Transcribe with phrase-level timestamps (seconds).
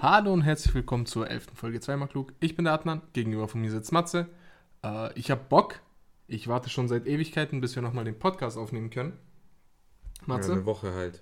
[0.00, 1.48] Hallo und herzlich willkommen zur 11.
[1.54, 2.32] Folge 2 mal klug.
[2.38, 4.28] Ich bin der Adnan, gegenüber von mir sitzt Matze.
[4.84, 5.80] Äh, ich habe Bock.
[6.28, 9.14] Ich warte schon seit Ewigkeiten, bis wir nochmal den Podcast aufnehmen können.
[10.24, 10.50] Matze?
[10.50, 11.20] Ja, eine Woche halt.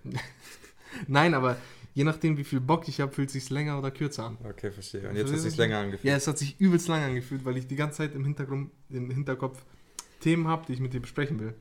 [1.07, 1.57] Nein, aber
[1.95, 4.37] je nachdem, wie viel Bock ich habe, fühlt es sich länger oder kürzer an.
[4.45, 5.09] Okay, verstehe.
[5.09, 6.05] Und jetzt hat es sich länger angefühlt.
[6.05, 9.11] Ja, es hat sich übelst lang angefühlt, weil ich die ganze Zeit im, Hintergrund, im
[9.11, 9.65] Hinterkopf
[10.21, 11.55] Themen habe, die ich mit dir besprechen will.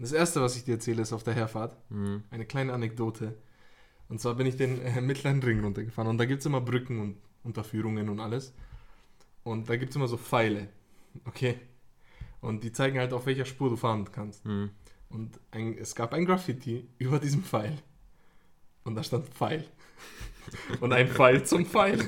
[0.00, 1.76] Das erste, was ich dir erzähle, ist auf der Herfahrt.
[1.90, 2.24] Mhm.
[2.30, 3.36] Eine kleine Anekdote.
[4.08, 7.00] Und zwar bin ich den äh, mittleren Ring runtergefahren und da gibt es immer Brücken
[7.00, 8.54] und Unterführungen und alles.
[9.42, 10.68] Und da gibt es immer so Pfeile.
[11.24, 11.56] Okay?
[12.40, 14.44] Und die zeigen halt, auf welcher Spur du fahren kannst.
[14.44, 14.70] Mhm.
[15.08, 17.78] Und ein, es gab ein Graffiti über diesem Pfeil.
[18.84, 19.64] Und da stand Pfeil.
[20.80, 21.98] und ein Pfeil zum Pfeil.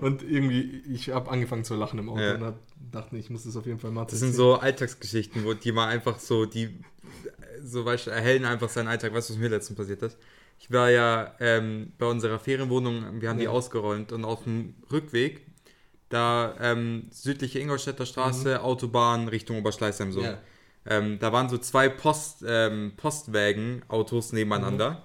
[0.00, 2.34] Und irgendwie, ich habe angefangen zu lachen im Auto ja.
[2.36, 2.58] und hab,
[2.92, 5.88] dachte, ich muss das auf jeden Fall mal Das sind so Alltagsgeschichten, wo die mal
[5.88, 6.78] einfach so, die
[7.60, 9.12] so weißt, erhellen einfach seinen Alltag.
[9.14, 10.16] Weißt du, was mir letztens passiert ist?
[10.58, 13.42] Ich war ja ähm, bei unserer Ferienwohnung, wir haben ja.
[13.42, 15.46] die ausgeräumt und auf dem Rückweg,
[16.08, 18.64] da ähm, südliche Ingolstädter Straße, mhm.
[18.64, 20.22] Autobahn Richtung Oberschleißheim so.
[20.22, 20.38] Ja.
[20.86, 24.90] Ähm, da waren so zwei Post, ähm, Postwagen-Autos nebeneinander.
[24.90, 24.96] Mhm.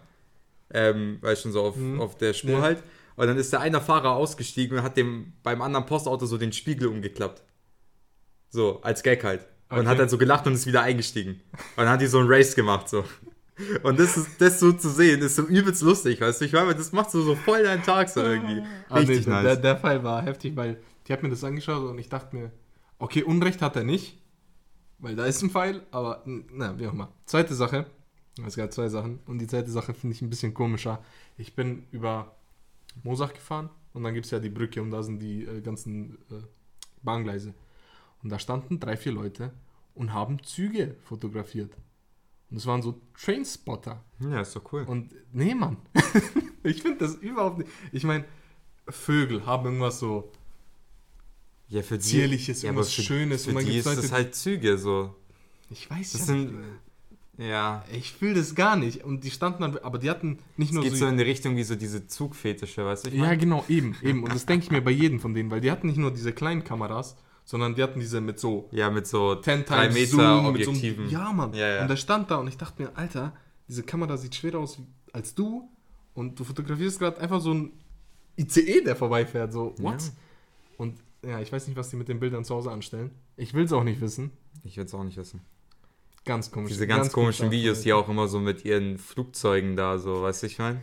[0.72, 2.00] Ähm, weil schon so auf, mhm.
[2.00, 2.62] auf der Spur ja.
[2.62, 2.84] halt.
[3.16, 6.54] Und dann ist der eine Fahrer ausgestiegen und hat dem beim anderen Postauto so den
[6.54, 7.44] Spiegel umgeklappt.
[8.50, 9.48] So, als Gag halt.
[9.70, 9.88] Und okay.
[9.88, 11.42] hat dann so gelacht und ist wieder eingestiegen.
[11.52, 13.04] Und dann hat die so ein Race gemacht, so.
[13.84, 16.46] Und das, ist, das so zu sehen, ist so übelst lustig, weißt du?
[16.46, 18.64] Ich meine, das macht so, so voll deinen Tag so irgendwie.
[18.90, 19.44] Ah, Richtig nee, nice.
[19.44, 22.52] Der, der Fall war heftig, weil die hat mir das angeschaut und ich dachte mir,
[23.00, 24.18] okay, Unrecht hat er nicht,
[25.00, 27.12] weil da ist ein Pfeil, aber na, wie auch immer.
[27.26, 27.86] Zweite Sache,
[28.46, 31.04] es gab zwei Sachen und die zweite Sache finde ich ein bisschen komischer.
[31.38, 32.36] Ich bin über
[33.04, 36.18] Mosach gefahren und dann gibt es ja die Brücke und da sind die äh, ganzen
[36.32, 36.42] äh,
[37.02, 37.54] Bahngleise.
[38.22, 39.52] Und da standen drei, vier Leute
[39.96, 41.74] und haben Züge fotografiert.
[42.52, 44.04] Und es waren so Trainspotter.
[44.20, 44.84] Ja, ist doch cool.
[44.84, 45.78] Und nee, Mann.
[46.64, 47.70] ich finde das überhaupt nicht.
[47.92, 48.26] Ich meine,
[48.88, 50.32] Vögel haben irgendwas so
[51.68, 53.46] ja, für die, zierliches, ja, irgendwas für, Schönes.
[53.46, 55.16] Für und die ist Leute, das halt Züge so.
[55.70, 56.58] Ich weiß das ja sind,
[57.38, 57.86] Ja.
[57.94, 59.04] Ich fühle das gar nicht.
[59.04, 61.24] Und die standen dann, aber die hatten nicht nur das geht so, so in die
[61.24, 63.10] Richtung wie so diese Zugfetische, weißt du?
[63.12, 64.24] Ja, genau, eben, eben.
[64.24, 66.34] Und das denke ich mir bei jedem von denen, weil die hatten nicht nur diese
[66.34, 67.16] kleinen Kameras,
[67.50, 68.70] sondern die hatten diese mit so.
[68.72, 71.08] Ja, mit so 10 3 Meter Zoom, Objektiven.
[71.08, 71.52] So, ja, Mann.
[71.56, 71.82] Ja, ja.
[71.82, 73.34] Und der stand da und ich dachte mir, Alter,
[73.68, 74.78] diese Kamera sieht schwerer aus
[75.14, 75.68] als du
[76.14, 77.72] und du fotografierst gerade einfach so ein
[78.38, 79.52] ICE, der vorbeifährt.
[79.52, 80.00] So, what?
[80.00, 80.10] Ja.
[80.78, 83.10] Und ja, ich weiß nicht, was die mit den Bildern zu Hause anstellen.
[83.36, 84.30] Ich will es auch nicht wissen.
[84.64, 85.42] Ich will es auch nicht wissen.
[86.26, 86.70] Ganz komisch.
[86.70, 90.44] Diese ganz, ganz komischen Videos, die auch immer so mit ihren Flugzeugen da, so, weißt
[90.44, 90.82] du, ich meine?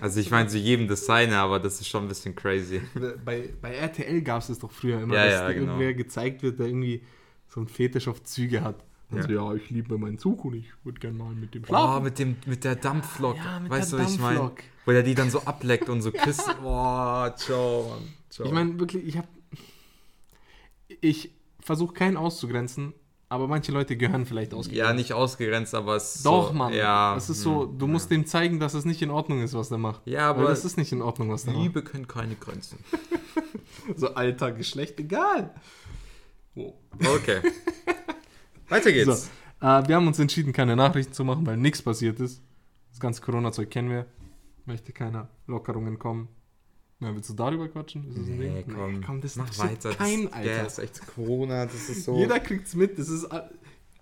[0.00, 2.80] Also ich meine zu jedem Designer, aber das ist schon ein bisschen crazy.
[3.24, 5.72] Bei, bei RTL gab es das doch früher immer, ja, dass ja, genau.
[5.72, 7.02] irgendwer gezeigt wird, der irgendwie
[7.48, 8.84] so ein Fetisch auf Züge hat.
[9.10, 12.00] Also ja, ja ich liebe meinen Zug und ich würde gerne mal mit dem schlafen.
[12.00, 13.36] Oh, mit, dem, mit der Dampflok.
[13.36, 14.52] Ja, mit weißt du, was ich meine?
[14.84, 16.48] Wo er die dann so ableckt und so küsst.
[16.62, 18.08] Boah, ciao, Mann.
[18.30, 18.46] Ciao.
[18.46, 19.28] Ich meine wirklich, ich habe...
[21.00, 21.30] Ich
[21.60, 22.92] versuche keinen auszugrenzen,
[23.34, 24.88] aber manche Leute gehören vielleicht ausgegrenzt.
[24.88, 26.72] Ja, nicht ausgegrenzt, aber es ist Doch, so, Mann.
[26.72, 27.92] Ja, es ist so, du ja.
[27.92, 30.06] musst dem zeigen, dass es nicht in Ordnung ist, was der macht.
[30.06, 31.94] Ja, aber das ist nicht in Ordnung, was der Liebe macht.
[31.94, 32.78] Liebe kennt keine Grenzen.
[33.96, 35.52] so Alter, Geschlecht, egal.
[36.54, 36.74] Oh.
[37.00, 37.40] Okay.
[38.68, 39.06] Weiter geht's.
[39.06, 42.40] So, äh, wir haben uns entschieden, keine Nachrichten zu machen, weil nichts passiert ist.
[42.90, 44.06] Das ganze Corona-Zeug kennen wir.
[44.64, 46.28] Möchte keine Lockerungen kommen.
[47.04, 48.08] Ja, willst du darüber quatschen?
[48.08, 48.74] Ist das ein nee, Ding?
[48.74, 49.90] Komm, nee, komm das mach weiter.
[49.90, 50.50] Kein, Alter.
[50.50, 52.16] Ja, ist echt Corona, das ist so.
[52.16, 52.98] Jeder kriegt's mit.
[52.98, 53.28] Das ist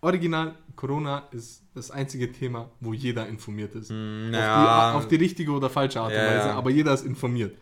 [0.01, 0.55] original.
[0.77, 3.91] Corona ist das einzige Thema, wo jeder informiert ist.
[3.91, 4.93] Mm, ja.
[4.93, 7.57] auf, die, auf, die, richtige oder falsche Art und ja, Weise, aber jeder ist informiert.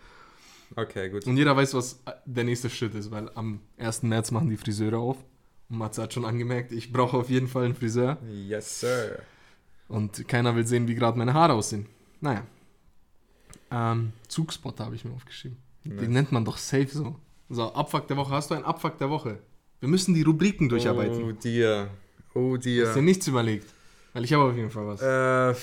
[0.77, 1.27] Okay, gut.
[1.27, 4.03] Und jeder weiß, was der nächste Schritt ist, weil am 1.
[4.05, 5.17] März machen die Friseure auf.
[5.69, 8.19] Und Matze hat schon angemerkt, ich brauche auf jeden Fall einen Friseur.
[8.29, 9.21] Yes, sir.
[9.89, 11.87] Und keiner will sehen, wie gerade meine Haare aussehen.
[12.21, 12.45] Naja.
[13.71, 15.59] Ähm, Zugspotter habe ich mir aufgeschrieben.
[15.85, 16.01] Nice.
[16.01, 17.17] Den nennt man doch safe so.
[17.49, 18.33] So, Abfuck der Woche.
[18.33, 19.39] Hast du einen Abfuck der Woche?
[19.81, 21.23] Wir müssen die Rubriken durcharbeiten.
[21.23, 21.91] Oh dir.
[22.35, 22.87] Oh dir.
[22.87, 23.73] Hast dir nichts überlegt?
[24.13, 25.01] Weil ich habe auf jeden Fall was.
[25.03, 25.59] Äh,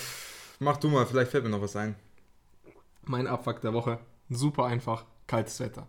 [0.59, 1.95] mach du mal, vielleicht fällt mir noch was ein.
[3.05, 3.99] Mein Abfuck der Woche.
[4.29, 5.05] Super einfach.
[5.27, 5.87] Kaltes Wetter.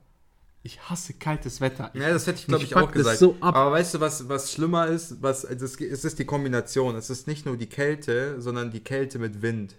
[0.62, 1.90] Ich hasse kaltes Wetter.
[1.94, 3.18] Ich, ja, das hätte ich, glaube ich, auch gesagt.
[3.18, 5.22] So Aber weißt du, was, was schlimmer ist?
[5.22, 6.96] Was, das, es ist die Kombination.
[6.96, 9.76] Es ist nicht nur die Kälte, sondern die Kälte mit Wind.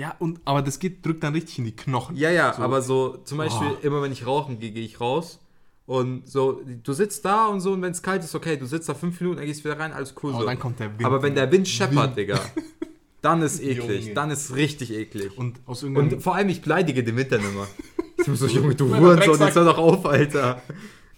[0.00, 2.16] Ja, und, aber das geht, drückt dann richtig in die Knochen.
[2.16, 2.62] Ja, ja, so.
[2.62, 3.86] aber so, zum Beispiel, oh.
[3.86, 5.40] immer wenn ich rauchen gehe, gehe ich raus.
[5.84, 8.88] Und so, du sitzt da und so, und wenn es kalt ist, okay, du sitzt
[8.88, 10.32] da fünf Minuten, dann gehst wieder rein, alles cool.
[10.34, 10.46] Oh, so.
[10.46, 11.04] dann kommt der Wind.
[11.04, 12.40] Aber wenn der Wind scheppert, Digga,
[13.20, 14.04] dann ist eklig.
[14.04, 14.14] Junge.
[14.14, 15.36] Dann ist richtig eklig.
[15.36, 17.66] Und, aus und vor allem, ich beleidige den Wind dann immer.
[18.20, 20.60] Ich bin so, Junge, du Hurensohn, jetzt hör doch auf, Alter.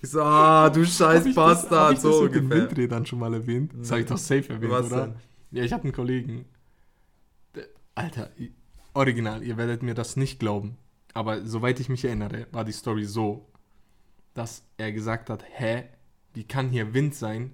[0.01, 2.29] Ich so, ah, du scheiß Bastard, so ungefähr.
[2.31, 3.73] Ich habe den Windrädern schon mal erwähnt.
[3.77, 5.07] Das habe ich doch safe erwähnt, Was oder?
[5.07, 5.15] Denn?
[5.51, 6.45] Ja, ich habe einen Kollegen.
[7.97, 8.31] Alter,
[8.95, 10.77] original, ihr werdet mir das nicht glauben.
[11.15, 13.47] Aber soweit ich mich erinnere, war die Story so,
[14.35, 15.85] dass er gesagt hat, hä,
[16.35, 17.53] wie kann hier Wind sein?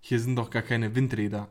[0.00, 1.48] Hier sind doch gar keine Windräder.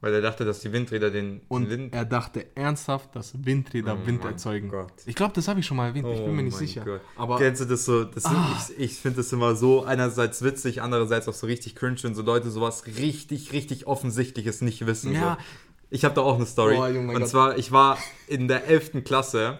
[0.00, 1.94] Weil er dachte, dass die Windräder den, Und Wind.
[1.94, 4.68] er dachte ernsthaft, dass Windräder Oh Wind mein erzeugen.
[4.68, 4.92] Gott.
[5.06, 6.84] Ich glaube, das habe ich schon mal erwähnt, ich bin mir nicht Oh sicher.
[6.84, 7.00] Gott.
[7.16, 8.04] Aber Kennst du das so?
[8.04, 8.54] Das Ah.
[8.76, 12.20] Ich, ich finde das immer so einerseits witzig, andererseits auch so richtig cringe, wenn so
[12.20, 15.14] Leute sowas richtig, richtig Offensichtliches nicht wissen.
[15.14, 15.38] Ja.
[15.40, 15.63] So.
[15.94, 16.74] Ich habe da auch eine Story.
[16.76, 17.28] Oh, und Gott.
[17.28, 19.04] zwar, ich war in der 11.
[19.04, 19.58] Klasse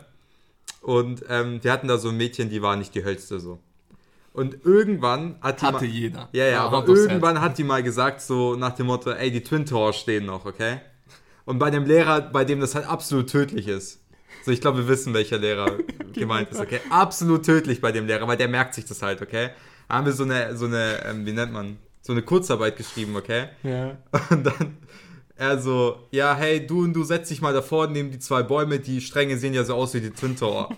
[0.80, 3.60] und ähm, wir hatten da so ein Mädchen, die war nicht die hellste so.
[4.32, 6.28] Und irgendwann hat die hatte mal, jeder.
[6.32, 9.64] ja, ja, aber irgendwann hat die mal gesagt, so nach dem Motto, ey, die Twin
[9.64, 10.80] Towers stehen noch, okay?
[11.44, 14.00] Und bei dem Lehrer, bei dem das halt absolut tödlich ist.
[14.44, 15.78] So, ich glaube, wir wissen, welcher Lehrer
[16.14, 16.80] gemeint ist, okay?
[16.90, 19.50] Absolut tödlich bei dem Lehrer, weil der merkt sich das halt, okay?
[19.86, 23.14] Da haben wir so eine, so eine, ähm, wie nennt man, so eine Kurzarbeit geschrieben,
[23.14, 23.50] okay?
[23.62, 23.98] Ja.
[24.30, 24.78] Und dann
[25.36, 28.78] er so, ja, hey, du und du setz dich mal davor neben die zwei Bäume,
[28.78, 30.68] die Stränge sehen ja so aus wie die Twin Tower.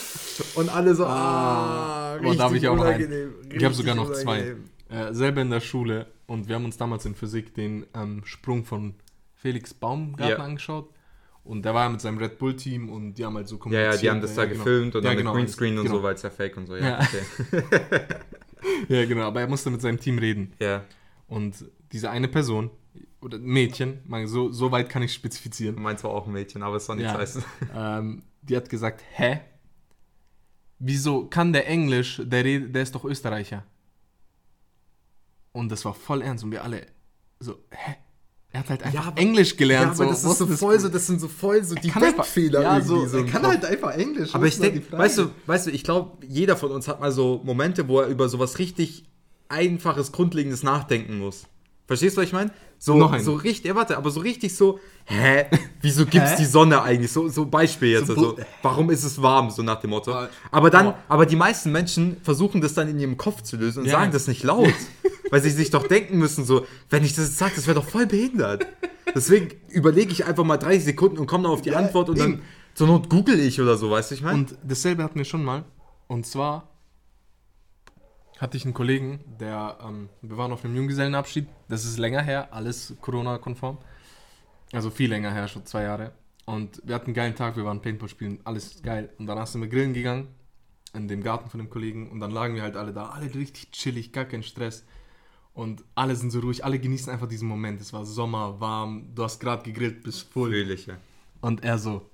[0.54, 4.24] und alle so, ah, boah, da hab ich auch unangenehm, Ich habe sogar noch richtig
[4.24, 4.40] zwei.
[4.42, 4.64] unangenehm.
[4.88, 8.64] Äh, selber in der Schule und wir haben uns damals in Physik den ähm, Sprung
[8.64, 8.94] von
[9.34, 10.44] Felix Baumgarten Ja.
[10.44, 10.90] angeschaut.
[11.44, 13.94] Und der war ja mit seinem Red Bull-Team und die haben halt so Ja, kommuniziert.
[13.94, 14.64] ja, die haben das da ja, genau.
[14.64, 15.96] gefilmt und Ja, dann genau, mit Greenscreen und genau.
[15.98, 16.82] so, weil es ja fake und so, ja.
[16.86, 16.98] Ja.
[17.00, 18.02] Okay.
[18.88, 20.52] Ja, genau, aber er musste mit seinem Team reden.
[20.58, 20.84] ja.
[21.28, 22.70] Und diese eine Person,
[23.22, 26.86] oder Mädchen, so, so weit kann ich spezifizieren, Meins war auch ein Mädchen, aber es
[26.86, 27.18] soll nichts Ja.
[27.18, 27.44] heißen.
[27.74, 29.40] ähm, die hat gesagt, hä?
[30.78, 33.64] Wieso kann der Englisch, der, der ist doch Österreicher?
[35.52, 36.86] Und das war voll ernst und wir alle
[37.40, 37.96] so, hä?
[38.52, 39.96] Er hat halt einfach aber- Englisch gelernt.
[39.96, 42.78] Ja, aber das ist so voll so, das sind so voll so die Denkfehler ja,
[42.78, 42.88] irgendwie.
[42.88, 44.34] so, So er kann halt einfach Englisch.
[44.34, 47.40] aber ich denke, weißt du, weißt du, ich glaube, jeder von uns hat mal so
[47.44, 49.04] Momente, wo er über sowas richtig
[49.48, 51.46] einfaches, grundlegendes nachdenken muss.
[51.90, 52.52] Verstehst du, was ich meine?
[52.78, 53.20] So, Noch ein.
[53.24, 55.46] so richtig, ja, warte, aber so richtig so, hä?
[55.82, 56.36] Wieso gibt's Hä?
[56.38, 57.10] die Sonne eigentlich?
[57.10, 60.14] So, so Beispiel jetzt, So also, warum ist es warm, so nach dem Motto.
[60.52, 60.98] Aber dann, boah.
[61.08, 63.94] aber die meisten Menschen versuchen das dann in ihrem Kopf zu lösen und Ja.
[63.98, 64.72] sagen das nicht laut.
[65.32, 67.88] weil sie sich doch denken müssen, so, wenn ich das jetzt sage, das wäre doch
[67.88, 68.68] voll behindert.
[69.12, 72.18] Deswegen überlege ich einfach mal 30 Sekunden und komme dann auf die Ja, Antwort und
[72.20, 72.32] eben.
[72.34, 72.42] dann
[72.74, 74.38] zur Not google ich oder so, weißt du, ich meine?
[74.38, 75.64] Und dasselbe hatten wir schon mal.
[76.06, 76.68] Und zwar
[78.40, 81.46] hatte ich einen Kollegen, der, ähm, wir waren auf einem Junggesellenabschied.
[81.68, 83.76] Das ist länger her, alles Corona-konform.
[84.72, 86.12] Also viel länger her, schon zwei Jahre.
[86.46, 89.10] Und wir hatten einen geilen Tag, wir waren Paintball spielen, alles geil.
[89.18, 90.28] Und danach sind wir grillen gegangen,
[90.94, 92.10] in dem Garten von dem Kollegen.
[92.10, 94.86] Und dann lagen wir halt alle da, alle richtig chillig, gar kein Stress.
[95.52, 97.80] Und alle sind so ruhig, alle genießen einfach diesen Moment.
[97.82, 100.50] Es war Sommer, warm, du hast gerade gegrillt, bist voll.
[100.50, 100.96] Fröhliche.
[101.42, 102.08] Und er so,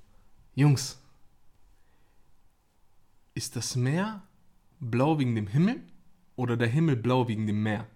[0.57, 0.99] Jungs,
[3.35, 4.23] ist das Meer
[4.81, 5.83] blau wegen dem Himmel
[6.37, 7.87] oder der Himmel blau wegen dem Meer?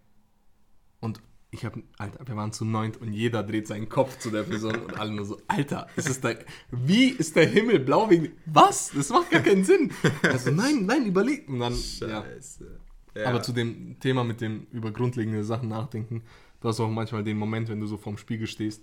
[1.00, 1.22] Und
[1.52, 4.76] ich habe, Alter, wir waren zu neunt und jeder dreht seinen Kopf zu der Person
[4.76, 6.38] und alle nur so, Alter, ist es der,
[6.70, 8.92] wie ist der Himmel blau wegen, was?
[8.94, 9.92] Das macht gar keinen Sinn.
[10.22, 11.48] Also nein, nein, überlegt.
[11.48, 12.22] Und dann, ja.
[12.22, 12.80] Scheiße.
[13.16, 13.26] Ja.
[13.26, 16.22] Aber zu dem Thema mit dem über grundlegende Sachen nachdenken,
[16.60, 18.82] du hast auch manchmal den Moment, wenn du so vorm Spiegel stehst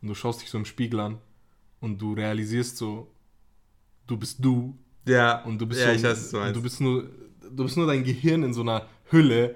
[0.00, 1.18] und du schaust dich so im Spiegel an
[1.80, 3.12] und du realisierst so,
[4.06, 6.80] du bist du ja, und du bist ja, so, ich weiß, was du du bist
[6.80, 7.10] nur,
[7.54, 9.54] du bist nur dein Gehirn in so einer Hülle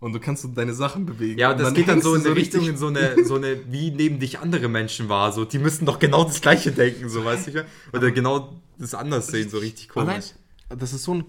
[0.00, 1.38] und du kannst so deine Sachen bewegen.
[1.38, 3.58] ja, und und das geht dann so in eine Richtung, in so eine, so eine,
[3.72, 5.32] wie neben dich andere Menschen war.
[5.32, 7.66] So, die müssten doch genau das Gleiche denken, so weißt du?
[7.92, 10.08] Oder genau das anders sehen, so richtig komisch.
[10.68, 11.24] Allein, das ist so ein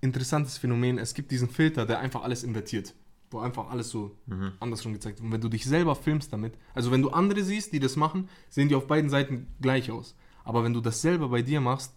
[0.00, 0.98] interessantes Phänomen.
[0.98, 2.94] Es gibt diesen Filter, der einfach alles invertiert.
[3.30, 4.52] Wo einfach alles so Mhm.
[4.60, 5.26] andersrum gezeigt wird.
[5.26, 8.28] Und wenn du dich selber filmst damit, also wenn du andere siehst, die das machen,
[8.48, 10.14] sehen die auf beiden Seiten gleich aus.
[10.44, 11.94] Aber wenn du das selber bei dir machst,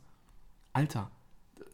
[0.74, 1.12] Alter,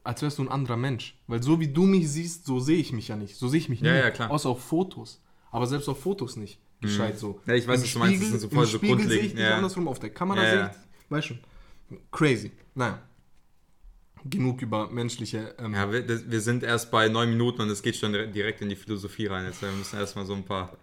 [0.03, 1.17] als wärst du ein anderer Mensch.
[1.27, 3.35] Weil so wie du mich siehst, so sehe ich mich ja nicht.
[3.37, 3.99] So sehe ich mich Ja, nie.
[3.99, 4.27] ja, klar.
[4.29, 4.33] Mhm.
[4.33, 5.21] Außer auf Fotos.
[5.51, 6.59] Aber selbst auf Fotos nicht.
[6.81, 7.39] Gescheit so.
[7.45, 9.07] Ja, ich weiß, Im was du meinst, das sind so voll so Spiegel sehe ich
[9.09, 9.55] grundlegend, dich ja.
[9.55, 10.71] andersrum, auf der Kamera Ja, sehe ja.
[11.05, 11.39] ich Weißt schon.
[12.11, 12.51] Crazy.
[12.75, 12.99] Naja.
[14.25, 15.55] Genug über menschliche.
[15.59, 18.27] Ähm, Ja, wir, das, wir sind erst bei neun Minuten und es geht schon dire-
[18.27, 19.45] direkt in die Philosophie rein.
[19.45, 20.77] Jetzt wir müssen erstmal so ein paar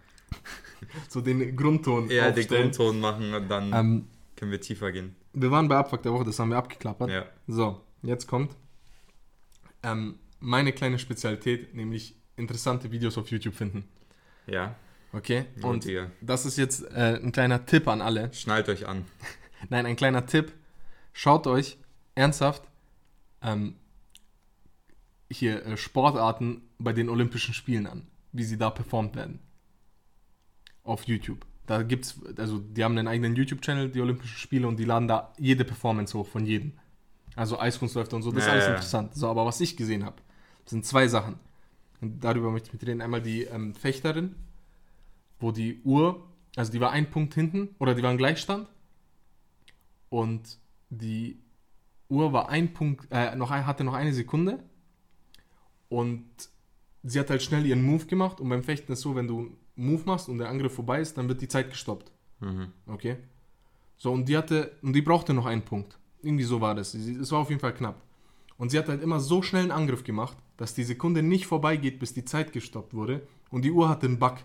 [1.09, 2.47] so den Grundton eher den.
[2.47, 5.15] Grundton machen und dann Ähm, können wir tiefer gehen.
[5.33, 7.09] wir waren bei Abfuck der Woche, das haben wir abgeklappert.
[7.09, 7.25] Ja.
[7.47, 8.55] So, jetzt kommt
[9.83, 13.85] ähm, meine kleine Spezialität, nämlich interessante Videos auf YouTube finden.
[14.47, 14.75] Ja,
[15.13, 15.45] Okay?
[15.61, 18.33] Und ihr das ist jetzt äh, ein kleiner Tipp an alle.
[18.33, 19.05] schnallt euch an.
[19.69, 20.53] Nein, ein kleiner Tipp.
[21.13, 21.77] Schaut euch
[22.15, 22.63] ernsthaft
[23.41, 23.75] ähm,
[25.29, 29.39] hier äh, Sportarten bei den Olympischen Spielen an, wie sie da performt werden.
[30.83, 31.45] Auf YouTube.
[31.67, 35.33] Da gibt's, also die haben einen eigenen YouTube-Channel, die Olympischen Spiele, und die laden da
[35.37, 36.73] jede Performance hoch von jedem.
[37.35, 38.71] Also Eiskunstläufer und so, das ist Ja, alles ja.
[38.71, 39.15] interessant.
[39.15, 40.17] So, aber was ich gesehen habe,
[40.65, 41.35] sind zwei Sachen.
[42.01, 43.01] Und darüber möchte ich mit reden.
[43.01, 44.35] Einmal die ähm, Fechterin,
[45.39, 48.67] wo die Uhr, also die war ein Punkt hinten, oder die war im Gleichstand.
[50.09, 50.57] Und
[50.89, 51.39] die
[52.09, 54.59] Uhr war ein Punkt, äh, noch ein, hatte noch eine Sekunde
[55.87, 56.25] und
[57.03, 59.57] sie hat halt schnell ihren Move gemacht und beim Fechten ist so, wenn du einen
[59.75, 62.11] Move machst und der Angriff vorbei ist, dann wird die Zeit gestoppt.
[62.41, 62.73] Mhm.
[62.87, 63.17] Okay?
[63.97, 65.97] So, und die hatte, und die brauchte noch einen Punkt.
[66.23, 66.91] Irgendwie so war das.
[66.91, 68.01] Sie- Es war auf jeden Fall knapp.
[68.57, 71.99] Und sie hat halt immer so schnell einen Angriff gemacht, dass die Sekunde nicht vorbeigeht,
[71.99, 73.27] bis die Zeit gestoppt wurde.
[73.49, 74.35] Und die Uhr hatte einen Bug,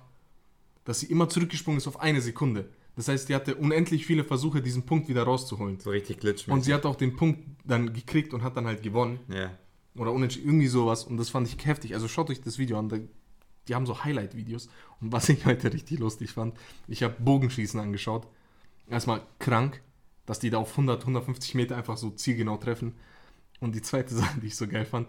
[0.84, 2.68] dass sie immer zurückgesprungen ist auf eine Sekunde.
[2.94, 5.78] Das heißt, die hatte unendlich viele Versuche, diesen Punkt wieder rauszuholen.
[5.80, 8.82] So richtig glitch Und sie hat auch den Punkt dann gekriegt und hat dann halt
[8.82, 9.20] gewonnen.
[9.28, 9.50] Ja.
[9.96, 11.04] Oder unentschieden, irgendwie sowas.
[11.04, 11.92] Und das fand ich heftig.
[11.94, 13.08] Also schaut euch das Video an.
[13.68, 14.68] Die haben so Highlight-Videos.
[15.02, 16.54] Und was ich heute richtig lustig fand,
[16.88, 18.26] ich habe Bogenschießen angeschaut.
[18.88, 19.82] Erstmal krank,
[20.26, 22.94] dass die da auf 100, 150 Meter einfach so zielgenau treffen.
[23.60, 25.08] Und die zweite Sache, die ich so geil fand,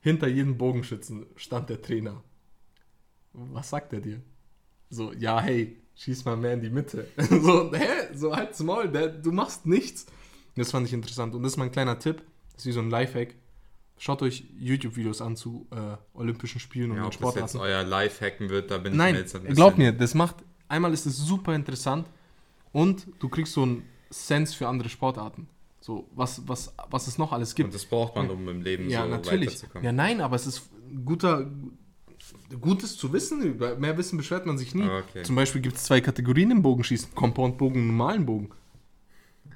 [0.00, 2.22] hinter jedem Bogenschützen stand der Trainer.
[3.32, 4.20] Was sagt er dir?
[4.90, 7.06] So, ja, hey, schieß mal mehr in die Mitte.
[7.16, 8.14] so, hä?
[8.14, 10.06] So, halt's Maul, der, du machst nichts.
[10.56, 11.34] Das fand ich interessant.
[11.34, 12.22] Und das ist mein kleiner Tipp.
[12.52, 13.34] Das ist wie so ein Lifehack.
[13.96, 17.58] Schaut euch YouTube-Videos an zu äh, Olympischen Spielen und Ja, den ob das jetzt Sportarten.
[17.58, 19.54] euer Live-Hacken wird, da bin ich Nein, mir jetzt ein bisschen...
[19.54, 20.36] glaub mir, das macht,
[20.68, 22.06] einmal ist es super interessant
[22.72, 25.48] und du kriegst so einen Sense für andere Sportarten.
[25.80, 27.66] So, was, was, was es noch alles gibt.
[27.68, 29.48] Und das braucht man, um im Leben Ja, so natürlich.
[29.48, 29.84] weiterzukommen.
[29.84, 30.70] Ja, nein, aber es ist
[31.04, 31.50] guter,
[32.60, 33.42] gutes zu wissen.
[33.42, 34.88] Über mehr Wissen beschwert man sich nie.
[34.88, 35.22] Okay.
[35.24, 38.50] Zum Beispiel gibt es zwei Kategorien im Bogenschießen: Compound-Bogen und normalen Bogen.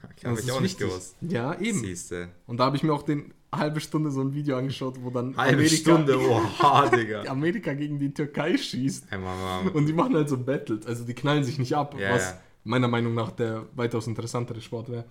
[0.04, 0.88] Okay, Habe ich auch nicht wichtig.
[0.88, 1.16] gewusst.
[1.20, 1.78] Ja, eben.
[1.80, 2.28] Siehste.
[2.46, 5.36] Und da habe ich mir auch den halbe Stunde so ein Video angeschaut, wo dann
[5.36, 7.22] Halbe Amerika, Stunde, oha, Digga.
[7.24, 9.12] Amerika gegen die Türkei schießt.
[9.12, 9.70] Einmal mal.
[9.72, 10.86] Und die machen halt so Battles.
[10.86, 12.40] Also die knallen sich nicht ab, Ja, was ja.
[12.66, 15.04] Meiner Meinung nach der weitaus interessantere Sport wäre.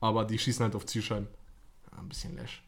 [0.00, 1.28] Aber die schießen halt auf Zielscheiben.
[1.90, 2.62] Ja, ein bisschen lash.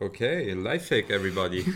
[0.00, 1.64] Okay, Lifehack, everybody.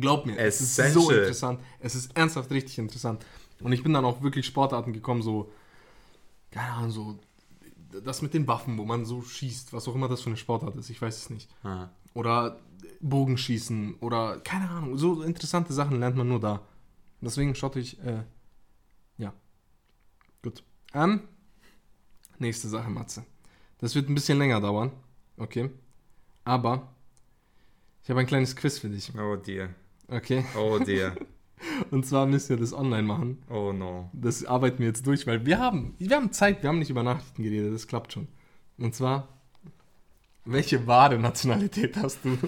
[0.00, 1.60] Glaub mir, es ist so interessant.
[1.80, 3.24] Es ist ernsthaft richtig interessant.
[3.60, 5.52] Und ich bin dann auch wirklich Sportarten gekommen, so,
[6.50, 7.18] keine Ahnung, so,
[8.04, 10.74] das mit den Waffen, wo man so schießt, was auch immer das für eine Sportart
[10.76, 11.48] ist, ich weiß es nicht.
[11.62, 11.90] Ah.
[12.14, 12.58] Oder
[13.00, 16.62] Bogenschießen oder, keine Ahnung, so interessante Sachen lernt man nur da.
[17.20, 18.22] Deswegen schaut euch, äh.
[20.94, 21.20] Ähm,
[22.38, 23.24] nächste Sache, Matze.
[23.78, 24.92] Das wird ein bisschen länger dauern,
[25.36, 25.70] okay.
[26.44, 26.88] Aber
[28.02, 29.70] ich habe ein kleines Quiz für dich, Oh dear.
[30.08, 30.44] okay.
[30.56, 31.14] Oh dear.
[31.90, 33.42] Und zwar müssen wir das online machen.
[33.48, 34.10] Oh no.
[34.12, 37.02] Das arbeiten wir jetzt durch, weil wir haben, wir haben Zeit, wir haben nicht über
[37.02, 38.28] Nachrichten geredet, das klappt schon.
[38.76, 39.28] Und zwar,
[40.44, 42.36] welche wahre Nationalität hast du?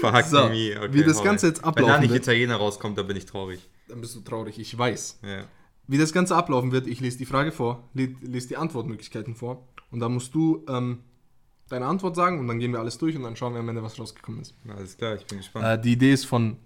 [0.00, 0.76] Fuck So, me.
[0.78, 2.14] Okay, wie das Ganze jetzt Wenn da ablaufen nicht.
[2.14, 3.68] Italiener rauskommt, dann bin ich traurig.
[3.88, 5.18] Dann bist du traurig, ich weiß.
[5.22, 5.44] Ja.
[5.86, 9.68] Wie das Ganze ablaufen wird, ich lese die Frage vor, le- lese die Antwortmöglichkeiten vor
[9.90, 11.00] und dann musst du ähm,
[11.68, 13.82] deine Antwort sagen und dann gehen wir alles durch und dann schauen wir am Ende,
[13.82, 14.54] was rausgekommen ist.
[14.68, 15.64] Alles klar, ich bin gespannt.
[15.66, 16.56] Äh, die Idee ist von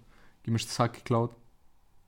[0.43, 1.35] Gemischtes Hack geklaut,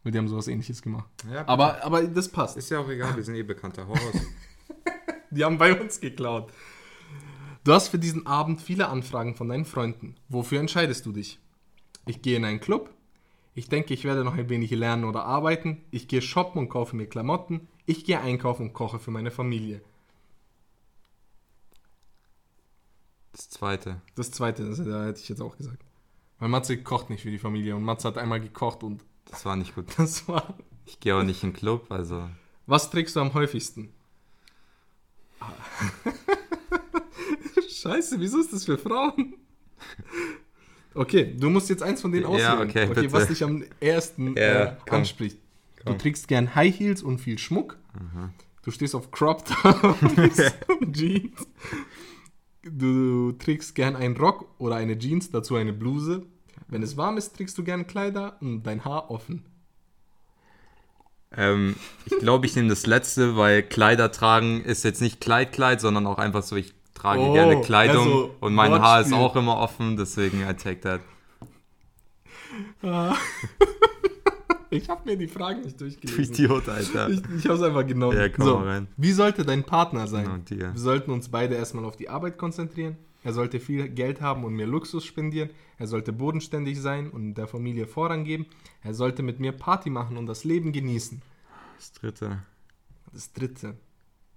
[0.03, 1.10] weil die haben sowas ähnliches gemacht.
[1.32, 2.56] ja, Aber, aber das passt.
[2.58, 3.84] ist ja auch egal, wir sind eh bekannter.
[3.84, 3.98] Raus.
[5.34, 6.51] Die haben bei uns geklaut.
[7.63, 10.15] Du hast für diesen Abend viele Anfragen von deinen Freunden.
[10.27, 11.39] Wofür entscheidest du dich?
[12.06, 12.89] Ich gehe in einen Club.
[13.53, 15.84] Ich denke, ich werde noch ein wenig lernen oder arbeiten.
[15.91, 17.67] Ich gehe shoppen und kaufe mir Klamotten.
[17.86, 19.81] Ich gehe einkaufen und koche für meine Familie.
[23.34, 24.01] Das zweite.
[24.15, 25.84] Das zweite, das da hätte ich jetzt auch gesagt.
[26.39, 29.55] Weil Matze kocht nicht für die Familie und Matze hat einmal gekocht und Das war
[29.55, 29.86] nicht gut.
[29.98, 30.55] das war.
[30.86, 32.29] Ich gehe auch nicht in den Club, also.
[32.65, 33.93] Was trägst du am häufigsten?
[37.70, 39.36] Scheiße, wieso ist das für Frauen?
[40.93, 42.69] Okay, du musst jetzt eins von denen Ja, auswählen.
[42.69, 43.12] okay, bitte.
[43.13, 45.38] was dich am ersten Ja, äh, anspricht.
[45.83, 45.93] Komm.
[45.93, 47.77] Du trägst gern High Heels und viel Schmuck.
[48.63, 50.41] Du stehst auf Crop Tops
[50.79, 51.48] und Jeans.
[52.63, 56.25] Du trägst gern einen Rock oder eine Jeans, dazu eine Bluse.
[56.67, 59.45] Wenn es warm ist, trägst du gern Kleider und dein Haar offen.
[61.36, 66.05] Ähm, ich glaube, ich nehme das letzte, weil Kleider tragen ist jetzt nicht Kleid-Kleid, sondern
[66.05, 69.57] auch einfach so, ich trage Oh, gerne Kleidung also und mein Haar ist auch immer
[69.57, 71.01] offen, deswegen I take that.
[74.74, 76.33] Ich habe mir die Fragen nicht Du durchgelesen.
[76.33, 77.10] Idiot, Alter.
[77.10, 78.17] Ich, ich habe es einfach genommen.
[78.17, 78.88] Ja, komm so, mal rein.
[78.95, 80.45] Wie sollte dein Partner sein?
[80.50, 80.50] Oh.
[80.50, 82.95] Wir sollten uns beide erstmal auf die Arbeit konzentrieren.
[83.24, 85.50] Er sollte viel Geld haben und mir Luxus spendieren.
[85.77, 88.45] Er sollte bodenständig sein und der Familie Vorrang geben.
[88.81, 91.21] Er sollte mit mir Party machen und das Leben genießen.
[91.77, 92.43] Das dritte.
[93.12, 93.75] Das dritte.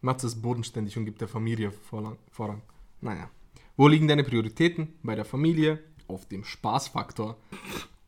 [0.05, 2.19] Matze ist bodenständig und gibt der Familie Vorrang.
[2.31, 2.63] Vorrang.
[3.01, 3.31] Naja.
[3.77, 4.95] Wo liegen deine Prioritäten?
[5.03, 7.37] Bei der Familie, auf dem Spaßfaktor,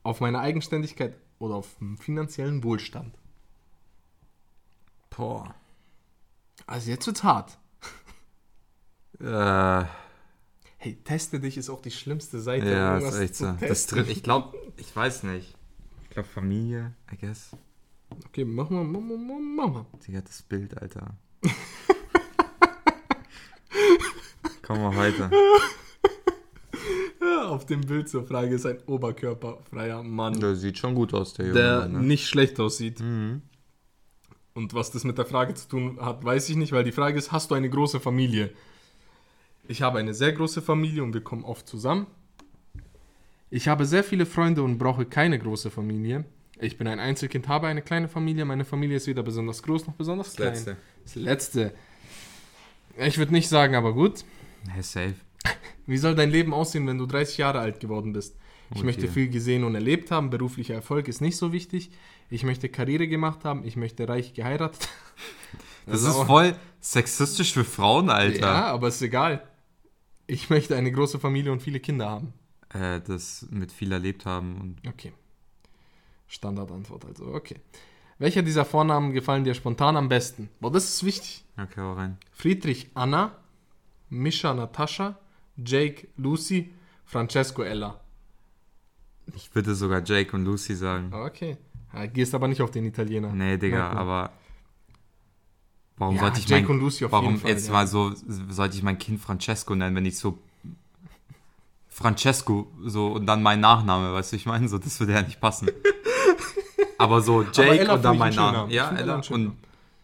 [0.03, 3.15] auf meiner Eigenständigkeit oder auf dem finanziellen Wohlstand?
[5.11, 5.55] Boah.
[6.67, 7.59] Also jetzt wird's hart.
[9.19, 9.87] Äh,
[10.79, 12.71] Hey, teste dich ist auch die schlimmste Seite.
[12.71, 13.57] ja, ist echt so.
[13.59, 15.57] Das dritte, ich glaube, ich weiß nicht.
[16.05, 17.57] Ich glaube Familie, I guess.
[18.27, 19.87] Okay, mach mal, mach mal, mach mal.
[20.07, 21.17] Digga, das Bild, Alter.
[24.63, 25.31] Komm mal weiter.
[27.21, 31.35] Ja, auf dem Bild zur Frage ist ein oberkörperfreier Mann, Der sieht schon gut aus,
[31.35, 31.59] der Junge.
[31.61, 32.01] der ne?
[32.01, 33.01] nicht schlecht aussieht.
[33.01, 33.43] Mhm.
[34.55, 37.19] Und was das mit der Frage zu tun hat, weiß ich nicht, weil die Frage
[37.19, 38.51] ist, hast du eine große Familie?
[39.69, 42.07] Ich habe eine sehr große Familie und wir kommen oft zusammen.
[43.51, 46.25] Ich habe sehr viele Freunde und brauche keine große Familie.
[46.59, 48.45] Ich bin ein Einzelkind, habe eine kleine Familie.
[48.45, 50.55] Meine Familie ist weder besonders groß noch besonders klein.
[50.55, 50.77] letzte.
[51.07, 51.73] Das letzte.
[52.99, 54.25] Ich würde nicht sagen, aber gut.
[54.69, 55.15] Hey, safe.
[55.87, 58.37] Wie soll dein Leben aussehen, wenn du 30 Jahre alt geworden bist?
[58.75, 60.31] Ich Oh möchte viel gesehen und erlebt haben.
[60.31, 61.93] Beruflicher Erfolg ist nicht so wichtig.
[62.29, 63.65] Ich möchte Karriere gemacht haben.
[63.65, 64.89] Ich möchte reich geheiratet.
[65.89, 68.41] Das Also ist voll sexistisch für Frauen, Alter.
[68.41, 69.47] Ja, aber ist egal.
[70.27, 72.33] Ich möchte eine große Familie und viele Kinder haben.
[72.71, 75.13] Äh, das mit viel erlebt haben und Okay.
[76.27, 77.55] Standardantwort also, okay.
[78.19, 80.49] Welcher dieser Vornamen gefallen dir spontan am besten?
[80.61, 81.45] Boah, das ist wichtig.
[81.59, 82.17] okay, hau rein.
[82.33, 83.33] Friedrich Anna,
[84.09, 85.19] Mischa Natascha,
[85.57, 86.73] Jake Lucy,
[87.05, 88.01] Francesco Ella.
[89.35, 91.13] Ich würde sogar Jake und Lucy sagen.
[91.13, 91.57] Okay.
[91.93, 93.33] Ja, gehst aber nicht auf den Italiener.
[93.33, 93.97] Nee, Digga, man.
[93.99, 94.31] aber
[95.97, 97.73] warum Ja, sollte ich Jake mein, und Lucy auf warum jeden Fall, jetzt ja.
[97.73, 98.13] mal so
[98.49, 100.39] sollte ich mein Kind Francesco nennen, wenn ich so
[101.89, 105.41] Francesco so und dann mein Nachname, weißt du, ich meine, so das würde ja nicht
[105.41, 105.69] passen.
[106.99, 108.73] aber so Jake Ella und dann mein Name.
[108.73, 109.57] Ja, Ella Ella und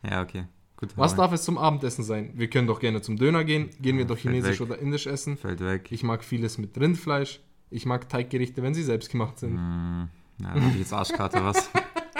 [0.09, 0.45] ja, okay.
[0.77, 0.91] Gut.
[0.97, 2.33] Was darf es zum Abendessen sein?
[2.35, 3.71] Wir können doch gerne zum Döner gehen.
[3.81, 4.67] Gehen wir doch fällt chinesisch weg.
[4.69, 5.37] oder indisch essen.
[5.37, 5.93] fällt weg.
[5.93, 7.41] Ich mag vieles mit Rindfleisch.
[7.71, 9.57] Ich mag Teiggerichte, wenn sie selbst gemacht sind.
[9.57, 10.09] Ja,
[10.55, 11.71] dann jetzt Arschkarte was.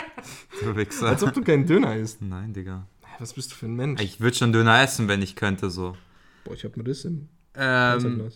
[0.61, 1.09] du Wichser.
[1.09, 2.23] Als ob du keinen Döner isst.
[2.23, 2.87] Nein, Digga.
[3.19, 4.01] Was bist du für ein Mensch?
[4.01, 5.97] Ich würde schon Döner essen, wenn ich könnte so.
[6.45, 8.31] Boah, ich hab einen Riss im Ähm,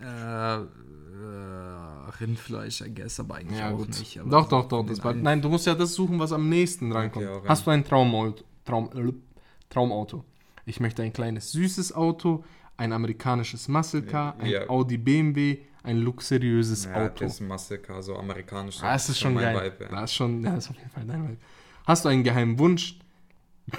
[0.00, 0.66] äh, äh,
[2.20, 3.88] Rindfleisch, I guess, aber eigentlich Ja, auch gut.
[3.88, 4.20] nicht.
[4.28, 4.84] Doch, doch, doch.
[4.86, 7.24] Das war, nein, du musst ja das suchen, was am nächsten rankommt.
[7.26, 7.40] ja.
[7.46, 8.44] Hast du ein Traumauto?
[8.64, 8.90] Traum,
[9.68, 10.24] Traumauto?
[10.66, 12.44] Ich möchte ein kleines, süßes Auto,
[12.76, 14.68] ein amerikanisches Muscle Car, ein Ja.
[14.68, 17.24] Audi BMW, ein luxuriöses Ja, Auto.
[17.24, 18.80] das ist ein Muscle-Car, so amerikanisch.
[18.82, 19.72] Ah, es ist schon mein geil.
[19.78, 19.90] Vibe, ja.
[19.90, 21.36] Das ist schon, ja, das ist auf jeden Fall dein Vibe.
[21.86, 22.98] Hast du einen geheimen Wunsch?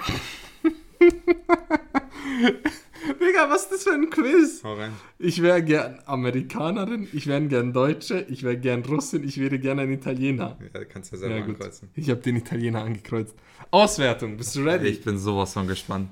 [3.20, 4.62] Digga, was ist das für ein Quiz?
[4.64, 4.92] Hau rein.
[5.18, 9.78] Ich wäre gern Amerikanerin, ich wäre gern Deutsche, ich wäre gern Russin, ich wäre gern
[9.78, 10.58] ein Italiener.
[10.72, 11.88] Ja, du kannst ja selber Ja, ankreuzen.
[11.94, 13.34] Ich habe den Italiener angekreuzt.
[13.70, 14.88] Auswertung, bist du ready?
[14.88, 16.10] Ich bin sowas von gespannt.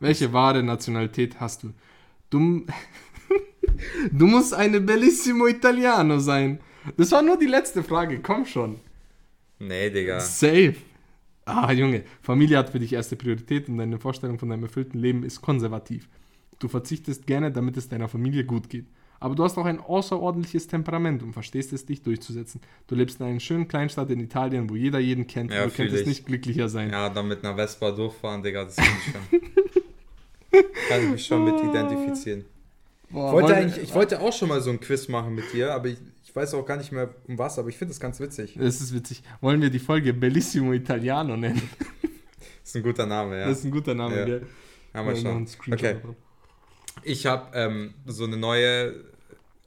[0.00, 1.72] Welche wahre Nationalität hast du?
[2.30, 2.66] Du,
[4.12, 6.60] du musst eine Bellissimo Italiano sein.
[6.96, 8.80] Das war nur die letzte Frage, komm schon.
[9.58, 10.20] Nee, Digga.
[10.20, 10.74] Safe.
[11.48, 15.22] Ah, Junge, Familie hat für dich erste Priorität und deine Vorstellung von deinem erfüllten Leben
[15.22, 16.08] ist konservativ.
[16.58, 18.86] Du verzichtest gerne, damit es deiner Familie gut geht.
[19.20, 22.60] Aber du hast auch ein außerordentliches Temperament und verstehst es, dich durchzusetzen.
[22.86, 25.50] Du lebst in einer schönen Kleinstadt in Italien, wo jeder jeden kennt.
[25.50, 26.08] Ja, und du könntest ich.
[26.08, 26.90] nicht glücklicher sein.
[26.90, 29.40] Ja, dann mit einer Vespa durchfahren, Digga, das kann ich schon.
[30.88, 32.44] kann ich mich schon mit identifizieren.
[33.10, 35.88] Boah, Ich wollte, ich wollte auch schon mal so ein Quiz machen mit dir, aber
[35.88, 38.54] ich, ich weiß auch gar nicht mehr um was, aber ich finde das ganz witzig.
[38.60, 39.22] Das ist witzig.
[39.40, 41.62] Wollen wir die Folge Bellissimo Italiano nennen?
[42.60, 43.48] Das ist ein guter Name, ja.
[43.48, 44.24] Das ist ein guter Name, Ja.
[44.26, 44.46] gell?
[44.92, 45.48] Ja, mal schauen.
[45.72, 45.96] Okay,
[47.02, 49.06] ich habe ähm, so eine neue,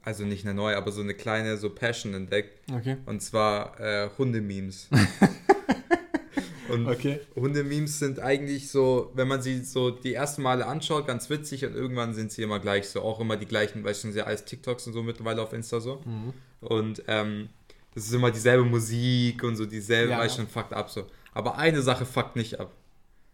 [0.04, 2.60] also nicht eine neue, aber so eine kleine so Passion entdeckt.
[2.72, 2.98] Okay.
[3.06, 4.88] Und zwar äh, Hundememes.
[6.68, 7.18] und Okay.
[7.34, 11.74] Hundememes sind eigentlich so, wenn man sie so die ersten Male anschaut, ganz witzig und
[11.74, 13.02] irgendwann sind sie immer gleich so.
[13.02, 16.00] Auch immer die gleichen, weil schon sehr als TikToks und so mittlerweile auf Insta so.
[16.04, 16.32] Mhm.
[16.62, 17.48] Und ähm,
[17.94, 20.18] das ist immer dieselbe Musik und so dieselbe, Ja.
[20.18, 21.06] weiß schon, fuckt ab so.
[21.32, 22.72] Aber eine Sache fuckt nicht ab.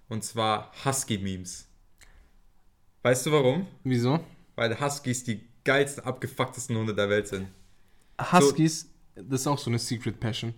[0.09, 1.67] Und zwar Husky-Memes.
[3.03, 3.67] Weißt du warum?
[3.85, 4.21] Wieso?
[4.57, 7.49] Weil Huskies die geilsten, abgefucktesten Hunde der Welt sind.
[8.33, 10.55] Huskies, das ist auch so eine Secret Passion.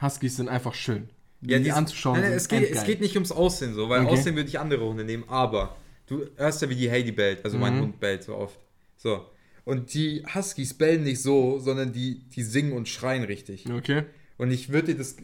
[0.00, 1.08] Huskies sind einfach schön.
[1.40, 2.14] Die, Ja, die die- anzuschauen.
[2.20, 4.12] Nein, nein, es, geht, es geht nicht ums Aussehen so, weil Okay.
[4.12, 7.58] Aussehen würde ich andere Hunde nehmen, aber du hörst ja, wie die Heidi bellt, also
[7.58, 7.80] mein Mhm.
[7.82, 8.58] Hund bellt so oft.
[8.96, 9.26] So.
[9.66, 13.68] Und die Huskies bellen nicht so, sondern die, die singen und schreien richtig.
[13.68, 14.04] Okay.
[14.38, 15.16] Und ich würde dir das,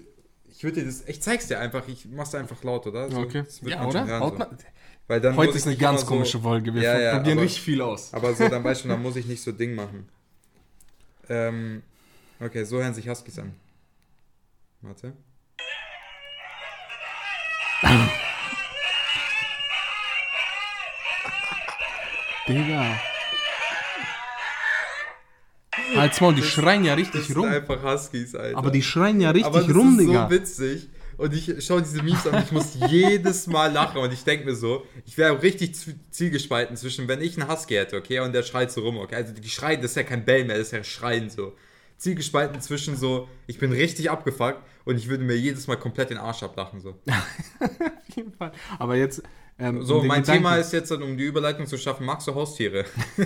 [0.51, 3.09] ich würde dir das, ich zeig's dir einfach, ich mach's einfach laut, oder?
[3.09, 3.45] So, Okay.
[3.47, 4.19] das wird Ja, oder?
[4.19, 4.47] Haut so.
[5.07, 6.75] Weil dann Heute ist eine nicht ganz komische Folge.
[6.75, 8.13] Wir Ja, ja, probieren aber- richtig viel aus.
[8.13, 10.09] Aber so, dann weißt du, dann muss ich nicht so Ding machen.
[11.29, 11.83] Ähm,
[12.41, 13.55] okay, so hören sich Huskies an.
[14.81, 15.13] Warte.
[22.49, 23.12] Digga.
[25.97, 27.47] Halt's Maul, die Das- schreien ja Das richtig sind rum.
[27.47, 28.57] einfach Huskies, Alter.
[28.59, 30.25] Aber die schreien ja richtig Aber das rum, ist Digga.
[30.29, 30.89] so witzig.
[31.19, 33.99] Und ich schaue diese Memes an und ich muss jedes Mal lachen.
[34.01, 35.75] Und ich denke mir so, ich wäre richtig
[36.11, 39.17] zielgespalten zwischen, wenn ich einen Husky hätte, okay, und der schreit so rum, okay.
[39.17, 41.53] Also die schreien, das ist ja kein Bell mehr, das ist ja Schreien so.
[41.99, 46.19] zielgespalten zwischen so, ich bin richtig abgefuckt und ich würde mir jedes Mal komplett den
[46.19, 46.81] Arsch ablachen.
[46.81, 46.99] So,
[47.61, 48.51] Auf jeden Fall.
[48.79, 49.23] Aber jetzt.
[49.59, 52.27] Ähm, so um mein Gedanken- Thema ist jetzt, dann, um die Überleitung zu schaffen, magst
[52.27, 52.85] du Haustiere?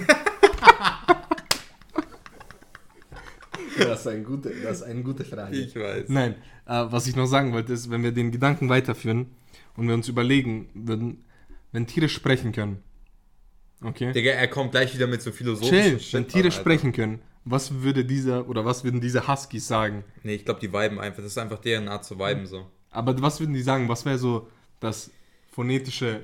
[3.88, 5.56] Das ist, ein gute, das ist eine gute Frage.
[5.56, 6.08] Ich weiß.
[6.08, 6.34] Nein,
[6.66, 9.26] äh, was ich noch sagen wollte, ist, wenn wir den Gedanken weiterführen
[9.76, 11.24] und wir uns überlegen würden,
[11.72, 12.82] wenn Tiere sprechen können.
[13.82, 14.12] Okay?
[14.12, 16.60] Digga, er kommt gleich wieder mit so philosophischen Chill, wenn Shit Tiere an, Alter.
[16.60, 20.02] sprechen können, was würde dieser oder was würden diese Huskies sagen?
[20.22, 21.22] Nee, ich glaube, die viben einfach.
[21.22, 22.66] Das ist einfach deren Art zu viben so.
[22.90, 23.88] Aber was würden die sagen?
[23.88, 24.48] Was wäre so
[24.80, 25.10] das
[25.52, 26.22] phonetische.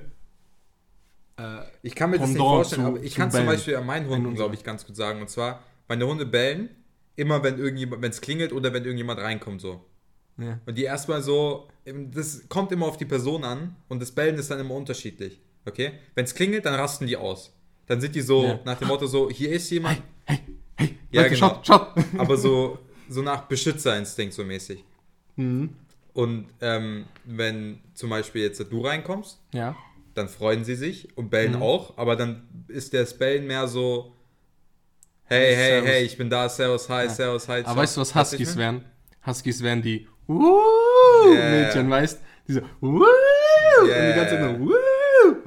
[1.36, 3.46] Äh, Ich kann mir das nicht Pendant vorstellen, zu- aber ich kann zum.
[3.46, 5.20] Beispiel an meinen Hunden, glaube ich, ganz gut sagen.
[5.20, 6.70] Und zwar, meine Hunde bellen
[7.16, 9.84] immer, wenn irgendjemand, wenn es klingelt oder wenn irgendjemand reinkommt so.
[10.38, 10.58] ja.
[10.66, 14.50] Und die erstmal so, das kommt immer auf die Person an und das Bellen ist
[14.50, 15.40] dann immer unterschiedlich.
[15.64, 15.92] Okay?
[16.14, 17.52] Wenn es klingelt, dann rasten die aus.
[17.86, 18.60] Dann sind die so Ja.
[18.64, 20.38] nach dem Motto so, hier ist jemand, Hey,
[20.76, 21.48] hey, Ja, Leute, genau.
[21.62, 21.88] schaut, schaut!
[22.18, 24.84] aber so, so nach Beschützerinstinkt so mäßig.
[25.36, 25.70] Mhm.
[26.14, 29.76] Und ähm, wenn zum Beispiel jetzt du reinkommst, Ja.
[30.14, 31.62] dann freuen sie sich und bellen Mhm.
[31.62, 34.12] auch, aber dann ist das Bellen mehr so,
[35.32, 35.88] hey, hey, Servus.
[35.90, 37.10] hey, ich bin da, servus, hi, Ja.
[37.10, 37.62] servus, hi.
[37.64, 38.84] Aber weißt du, was Huskies wären?
[39.26, 43.04] Huskies wären die uh, Ja, Mädchen, weißt Diese uh,
[43.88, 44.72] Ja, und die ganze Zeit nur uh.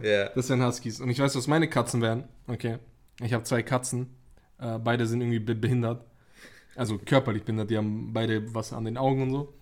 [0.02, 0.30] Ja.
[0.30, 1.02] Das wären Huskies.
[1.02, 2.26] Und ich weiß, was meine Katzen wären.
[2.48, 2.78] Okay.
[3.22, 4.16] Ich habe zwei Katzen.
[4.60, 6.06] Äh, beide sind irgendwie be behindert.
[6.76, 7.70] Also körperlich behindert.
[7.70, 9.54] Die haben beide was an den Augen und so.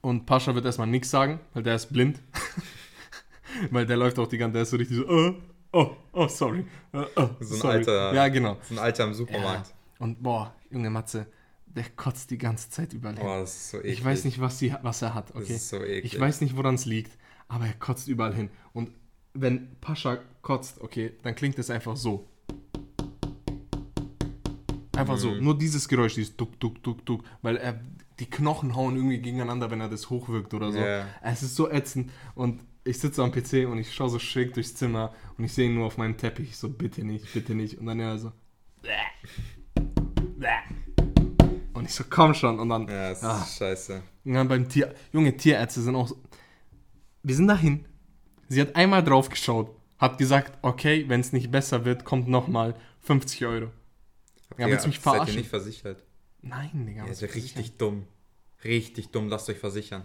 [0.00, 2.20] Und Pascha wird erstmal nichts sagen, weil der ist blind.
[3.70, 5.34] weil der läuft auch die ganze Zeit, der ist so richtig so, äh,
[5.72, 6.64] oh, oh, sorry.
[6.92, 7.74] Äh, oh, So ein sorry.
[7.78, 8.56] alter- Ja, genau.
[8.62, 9.68] So ein Alter im Supermarkt.
[9.68, 9.74] Ja.
[10.04, 11.26] Und boah, Junge Matze,
[11.66, 13.26] der kotzt die ganze Zeit überall hin.
[13.26, 13.92] Oh, das ist so eklig.
[13.94, 15.54] ich weiß nicht, was, die, was er hat, Das okay?
[15.54, 16.04] ist so eklig.
[16.14, 17.12] Ich weiß nicht, woran es liegt,
[17.48, 18.50] aber er kotzt überall hin.
[18.72, 18.90] Und
[19.34, 22.26] wenn Pascha kotzt, okay, dann klingt es einfach so.
[24.96, 25.30] Einfach so.
[25.30, 25.44] Mhm.
[25.44, 27.80] Nur dieses Geräusch, dieses Duck, Duck, Duck, Duck, weil er
[28.18, 30.78] die Knochen hauen irgendwie gegeneinander, wenn er das hochwirkt oder so.
[30.78, 31.06] Ja.
[31.22, 32.10] Es ist so ätzend.
[32.34, 35.66] Und ich sitze am PC und ich schaue so schräg durchs Zimmer und ich sehe
[35.66, 36.50] ihn nur auf meinem Teppich.
[36.50, 37.78] Ich so, bitte nicht, bitte nicht.
[37.78, 38.32] Und dann er so.
[41.74, 42.58] Und ich so, komm schon.
[42.58, 42.88] Und dann.
[42.88, 43.42] Ja, das Ah.
[43.42, 44.02] ist scheiße.
[44.24, 46.16] Und dann beim Tier, Junge, Tierärzte sind auch so.
[47.22, 47.84] Wir sind dahin.
[48.48, 52.74] Sie hat einmal drauf geschaut, hat gesagt, okay, wenn es nicht besser wird, kommt nochmal
[53.00, 53.70] 50 Euro.
[54.56, 55.36] Ja, willst du mich Seid ihr verarschen?
[55.36, 56.02] nicht versichert?
[56.40, 57.04] Nein, Digga.
[57.04, 58.06] Ja, ist richtig dumm.
[58.64, 60.02] Richtig dumm, lasst euch versichern.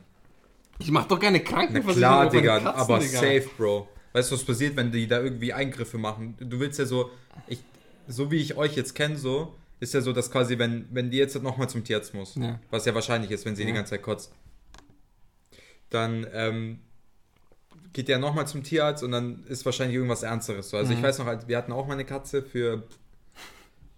[0.80, 1.98] Ich mach doch keine Na Krankenversicherung.
[1.98, 3.20] klar, auf meine Digga, Katzen, aber Digga.
[3.20, 3.88] safe, Bro.
[4.14, 6.36] Weißt du, was passiert, wenn die da irgendwie Eingriffe machen?
[6.40, 7.10] Du willst ja so,
[7.48, 7.64] ich,
[8.08, 11.18] so wie ich euch jetzt kenne, so, ist ja so, dass quasi, wenn, wenn die
[11.18, 12.60] jetzt nochmal zum Tierarzt muss, Ja.
[12.70, 13.76] was ja wahrscheinlich ist, wenn sie die Ja.
[13.76, 14.32] ganze Zeit kotzt,
[15.90, 16.80] dann ähm,
[17.92, 20.70] geht der nochmal zum Tierarzt und dann ist wahrscheinlich irgendwas Ernsteres.
[20.70, 20.78] So.
[20.78, 21.04] Also ich Mhm.
[21.04, 22.84] weiß noch, wir hatten auch mal eine Katze für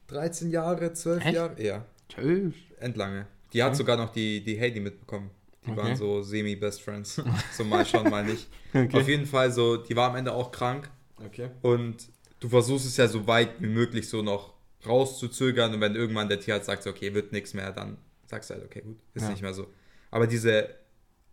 [0.08, 1.34] 13 Jahre, 12 Echt?
[1.36, 2.54] Jahre, ja, Tschüss.
[2.80, 3.28] endlange.
[3.54, 3.78] Die hat Okay.
[3.78, 5.30] sogar noch die, die Heidi mitbekommen.
[5.66, 5.78] Die Okay.
[5.82, 7.22] waren so semi-best friends.
[7.58, 8.48] so mal schon, mal nicht.
[8.74, 9.00] Okay.
[9.00, 10.90] Auf jeden Fall so, die war am Ende auch krank
[11.26, 11.50] okay.
[11.62, 12.10] und
[12.42, 14.54] du versuchst es ja so weit wie möglich so noch
[14.86, 17.98] rauszuzögern und wenn irgendwann der Tierarzt sagt, so, okay, wird nichts mehr, dann
[18.28, 19.30] sagst du halt, okay, gut, ist Ja.
[19.30, 19.68] nicht mehr so.
[20.12, 20.70] Aber diese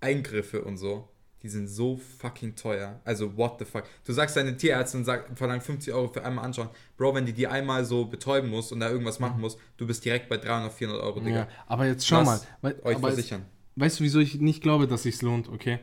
[0.00, 1.08] Eingriffe und so,
[1.42, 3.00] die sind so fucking teuer.
[3.04, 3.84] Also, what the fuck.
[4.04, 6.68] Du sagst deine Tierärztin, sag, verlangt 50 Euro für einmal anschauen.
[6.96, 10.04] Bro, wenn die die einmal so betäuben muss und da irgendwas machen muss, du bist
[10.04, 11.36] direkt bei 300, 400 Euro, Digga.
[11.36, 12.34] Ja, aber jetzt schau mal.
[12.34, 13.46] Lasst Weil, Euch aber jetzt, versichern.
[13.76, 15.78] Weißt du, wieso ich nicht glaube, dass sich's lohnt, okay?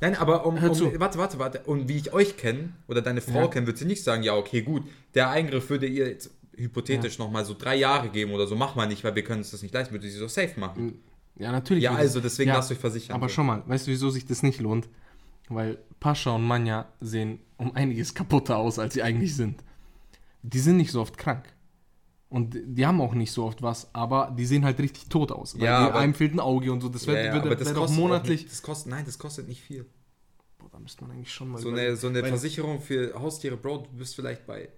[0.00, 0.98] Nein, aber um, Hör um zu.
[1.00, 1.60] warte, warte, warte.
[1.66, 3.48] Und wie ich euch kenne oder deine Frau Ja.
[3.48, 4.82] kennt, wird sie nicht sagen, ja, okay, gut,
[5.14, 8.74] der Eingriff würde ihr jetzt hypothetisch noch mal so drei Jahre geben oder so, mach
[8.76, 11.00] mal nicht, weil wir können uns das nicht leisten, würde sie so safe machen.
[11.36, 11.84] Ja, natürlich.
[11.84, 13.14] Ja, also es- deswegen ja, lasst euch versichern.
[13.16, 13.34] Aber so.
[13.36, 14.88] schau mal, weißt du, wieso sich das nicht lohnt?
[15.48, 19.62] Weil Pascha und Manja sehen um einiges kaputter aus, als sie eigentlich sind.
[20.42, 21.44] Die sind nicht so oft krank.
[22.30, 25.56] Und die haben auch nicht so oft was, aber die sehen halt richtig tot aus.
[25.56, 26.88] Weil Ja, die, aber- einem fehlt ein Auge und so.
[26.88, 28.42] Das wird, ja, ja, wird, aber das wird auch kostet auch monatlich.
[28.42, 29.84] nicht, das kostet, nein, das kostet nicht viel.
[30.58, 31.58] Boah, da müsste man eigentlich schon mal.
[31.58, 31.88] So überlegen.
[31.88, 34.68] eine, so eine Weil- Versicherung für Haustiere, Bro, du bist vielleicht bei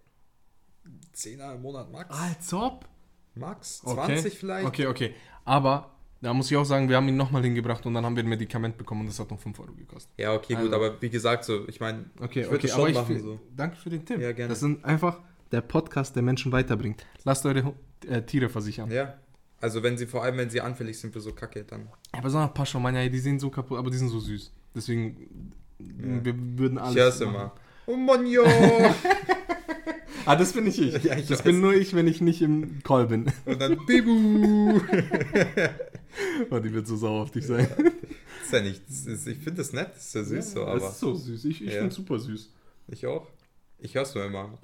[1.15, 2.09] 10er im Monat max.
[2.19, 2.89] Als ob?
[3.35, 3.83] Max?
[3.85, 3.91] Ah.
[3.93, 4.15] Okay.
[4.17, 4.67] 20 vielleicht?
[4.67, 5.15] Okay, okay.
[5.45, 8.23] Aber da muss ich auch sagen, wir haben ihn nochmal hingebracht und dann haben wir
[8.23, 10.11] ein Medikament bekommen und das hat noch 5 Euro gekostet.
[10.17, 12.81] Ja, okay, gut, Also- aber wie gesagt, so, ich meine, Okay, ich würde okay, schon
[12.81, 13.17] aber ich machen.
[13.17, 13.41] fi- So.
[13.55, 14.21] danke für den Tipp.
[14.21, 14.49] Ja, gerne.
[14.49, 15.21] Das sind einfach
[15.53, 17.05] der Podcast, der Menschen weiterbringt.
[17.25, 17.75] Lasst eure
[18.09, 18.91] äh, Tiere versichern.
[18.91, 19.15] Ja.
[19.61, 21.89] Also wenn sie, vor allem wenn sie anfällig sind für so Kacke, dann.
[22.11, 24.51] Aber so ein Pascha, Manja, die sehen so kaputt, aber die sind so süß.
[24.75, 26.25] Deswegen, Ja.
[26.25, 26.97] wir würden alles.
[26.97, 27.35] Ich hör's machen.
[27.35, 27.53] immer.
[27.87, 28.43] Oh Mann, jo!
[30.25, 30.93] Ah, das bin nicht ich.
[31.03, 31.43] Ja, ich das weiß.
[31.47, 33.27] bin nur ich, wenn ich nicht im Call bin.
[33.45, 34.81] Und dann Bibu!
[36.51, 37.67] oh, die wird so sauer auf dich sein.
[38.45, 38.83] ist ja nicht.
[38.89, 41.15] Das ist, ich finde das nett, das ist ja süß so, Das aber ist so
[41.15, 41.45] süß.
[41.47, 41.81] Ich, ich Ja.
[41.81, 42.51] finde super süß.
[42.89, 43.27] ich auch.
[43.81, 44.59] Ich hör's nur immer.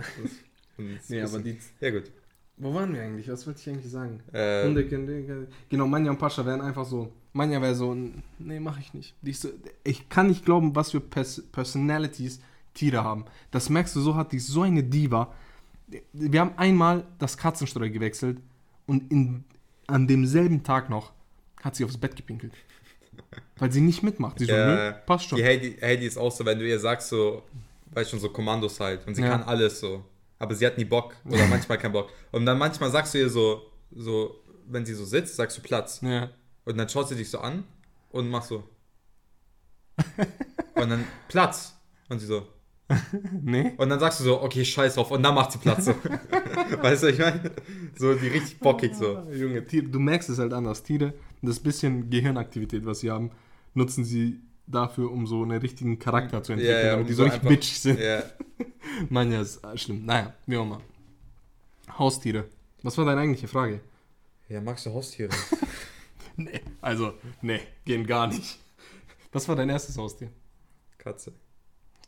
[1.09, 1.59] Nee, aber die.
[1.81, 2.11] Ja, gut.
[2.57, 3.29] Wo waren wir eigentlich?
[3.29, 4.21] Was wollte ich eigentlich sagen?
[4.33, 7.13] Äh, Hunde, Kinder, genau, Manja und Pascha wären einfach so.
[7.33, 7.95] Manja wäre so,
[8.39, 9.15] nee, mach ich nicht.
[9.23, 9.49] Ist so,
[9.85, 12.41] ich kann nicht glauben, was für Pers Personalities
[12.75, 13.27] Tiere haben.
[13.53, 15.33] Das merkst du, so hat die so eine Diva.
[16.13, 18.39] Wir haben einmal das Katzenstreu gewechselt
[18.87, 19.45] und in,
[19.87, 21.13] an demselben Tag noch
[21.63, 22.53] hat sie aufs Bett gepinkelt.
[23.57, 24.39] Weil sie nicht mitmacht.
[24.39, 25.39] Sie so, Ja, nö, passt schon.
[25.39, 27.43] Die Heidi, Heidi ist auch so, wenn du ihr sagst, so,
[27.93, 29.07] weißt schon, so Kommandos halt.
[29.07, 29.31] Und sie Ja.
[29.31, 30.05] kann alles so.
[30.39, 31.15] Aber sie hat nie Bock.
[31.27, 32.11] Oder manchmal keinen Bock.
[32.33, 36.01] Und dann manchmal sagst du ihr so, so, wenn sie so sitzt, sagst du Platz.
[36.03, 36.31] Ja.
[36.65, 37.65] Und dann schaut sie dich so an
[38.11, 38.69] und macht so.
[40.75, 41.75] und dann Platz.
[42.09, 42.47] Und sie so.
[43.43, 43.75] Nee?
[43.77, 45.11] Und dann sagst du so, okay, scheiß drauf.
[45.11, 45.87] Und dann macht sie Platz.
[45.87, 45.95] So.
[46.83, 47.51] weißt du, ich meine?
[47.99, 49.17] So, die richtig bockig so.
[49.17, 50.83] Ah, Junge, du merkst es halt anders.
[50.83, 53.31] Tiere, das bisschen Gehirnaktivität, was sie haben,
[53.75, 57.25] nutzen sie dafür, um so einen richtigen Charakter zu entwickeln, Ja, ja, um die so
[57.25, 57.99] so richtig bitch sind.
[57.99, 58.23] Ja.
[59.09, 60.05] Mann, ja, ist schlimm.
[60.05, 60.81] Naja, wie auch immer.
[61.99, 62.45] Haustiere.
[62.83, 63.81] Was war deine eigentliche Frage?
[64.49, 65.31] ja, magst du Haustiere?
[66.41, 68.61] Nee, also, nee, gehen gar nicht.
[69.33, 70.31] Was war dein erstes Haustier?
[70.97, 71.33] Katze.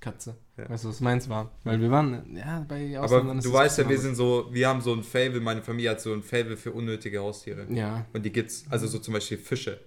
[0.00, 0.36] Katze.
[0.56, 0.70] Ja.
[0.70, 1.50] Weißt du, was meins war?
[1.64, 4.48] Weil wir waren, ja, bei Aber Ausländern ist du weißt ja, ein wir sind so,
[4.52, 7.66] wir haben so ein Fable, meine Familie hat so ein Fable für unnötige Haustiere.
[7.70, 8.06] Ja.
[8.12, 9.80] Und die gibt's, also so zum Beispiel Fische.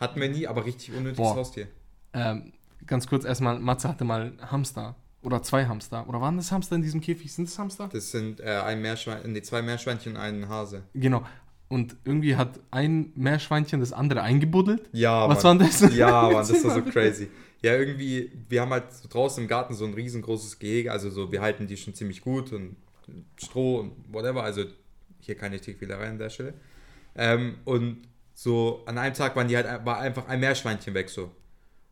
[0.00, 1.36] Hatten wir nie, aber richtig unnötiges Boah.
[1.36, 1.68] Haustier.
[2.14, 2.52] Ähm,
[2.86, 4.96] ganz kurz erstmal, Matze hatte mal Hamster.
[5.22, 6.08] Oder zwei Hamster.
[6.08, 7.32] Oder waren das Hamster in diesem Käfig?
[7.32, 7.90] Sind das Hamster?
[7.92, 10.82] Das sind äh, ein Meerschwein, nee, zwei Meerschweinchen und ein Hase.
[10.94, 11.22] Genau.
[11.68, 14.88] Und irgendwie hat ein Meerschweinchen das andere eingebuddelt.
[14.92, 15.60] Ja, Was Mann.
[15.60, 15.94] war das?
[15.94, 17.28] Ja, Mann, das war so crazy.
[17.62, 21.30] Ja, irgendwie, wir haben halt so draußen im Garten so ein riesengroßes Gehege, also so,
[21.30, 22.76] wir halten die schon ziemlich gut und
[23.36, 24.64] Stroh und whatever, also
[25.20, 26.54] hier keine Tierquälerei an der Stelle.
[27.14, 27.98] Ähm, und
[28.42, 31.30] so an einem Tag waren die halt, war einfach ein Meerschweinchen weg so.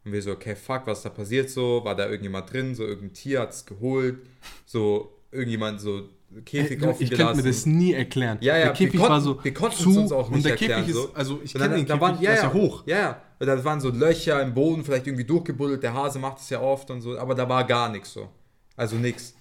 [0.04, 1.84] Und wir so, okay, fuck, was da passiert so?
[1.84, 2.74] War da irgendjemand drin?
[2.74, 4.16] So irgendein Tier hat es geholt?
[4.64, 6.08] So irgendjemand so
[6.46, 8.38] Käfig Äh, offen ich könnte mir das nie erklären.
[8.40, 10.44] Ja, ja, der Käfig konnten- war so wir konnten es zu uns auch nicht und
[10.44, 11.04] der erklären, Käfig so.
[11.08, 12.82] ist, also ich kenne den da Käfig, waren, ja, ist ja ja hoch.
[12.86, 13.22] Ja, ja.
[13.40, 15.82] Und da waren so Löcher im Boden, vielleicht irgendwie durchgebuddelt.
[15.82, 18.28] Der Hase macht es ja oft und so, aber da war gar nichts so.
[18.74, 19.34] Also nichts.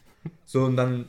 [0.46, 1.06] So, und dann,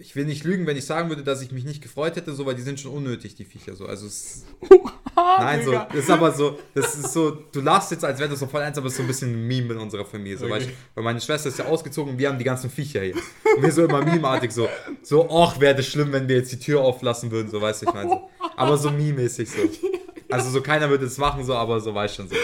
[0.00, 2.46] ich will nicht lügen, wenn ich sagen würde, dass ich mich nicht gefreut hätte, so,
[2.46, 3.86] weil die sind schon unnötig, die Viecher so.
[3.86, 4.44] Also es,
[5.16, 8.38] nein, so, das ist aber so, das ist so, du lachst jetzt, als wäre das
[8.38, 10.38] so voll eins, aber es ist so ein bisschen ein Meme in unserer Familie.
[10.38, 10.54] So, Okay.
[10.54, 10.72] weißt, du?
[10.94, 13.16] weil meine Schwester ist ja ausgezogen und wir haben die ganzen Viecher hier.
[13.56, 14.68] Und wir so immer memeartig so,
[15.02, 17.86] so, ach, wäre das schlimm, wenn wir jetzt die Tür auflassen würden, so, weißt du,
[17.86, 18.30] ich meine so.
[18.56, 19.58] Aber so meme-mäßig so.
[20.30, 22.36] Also so keiner würde es machen, so, aber so weiß schon so.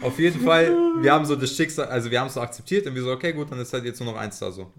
[0.00, 2.94] Auf jeden Fall, wir haben so das Schicksal, also wir haben es so akzeptiert und
[2.94, 4.72] wir so, okay, gut, dann ist halt jetzt nur noch eins da so.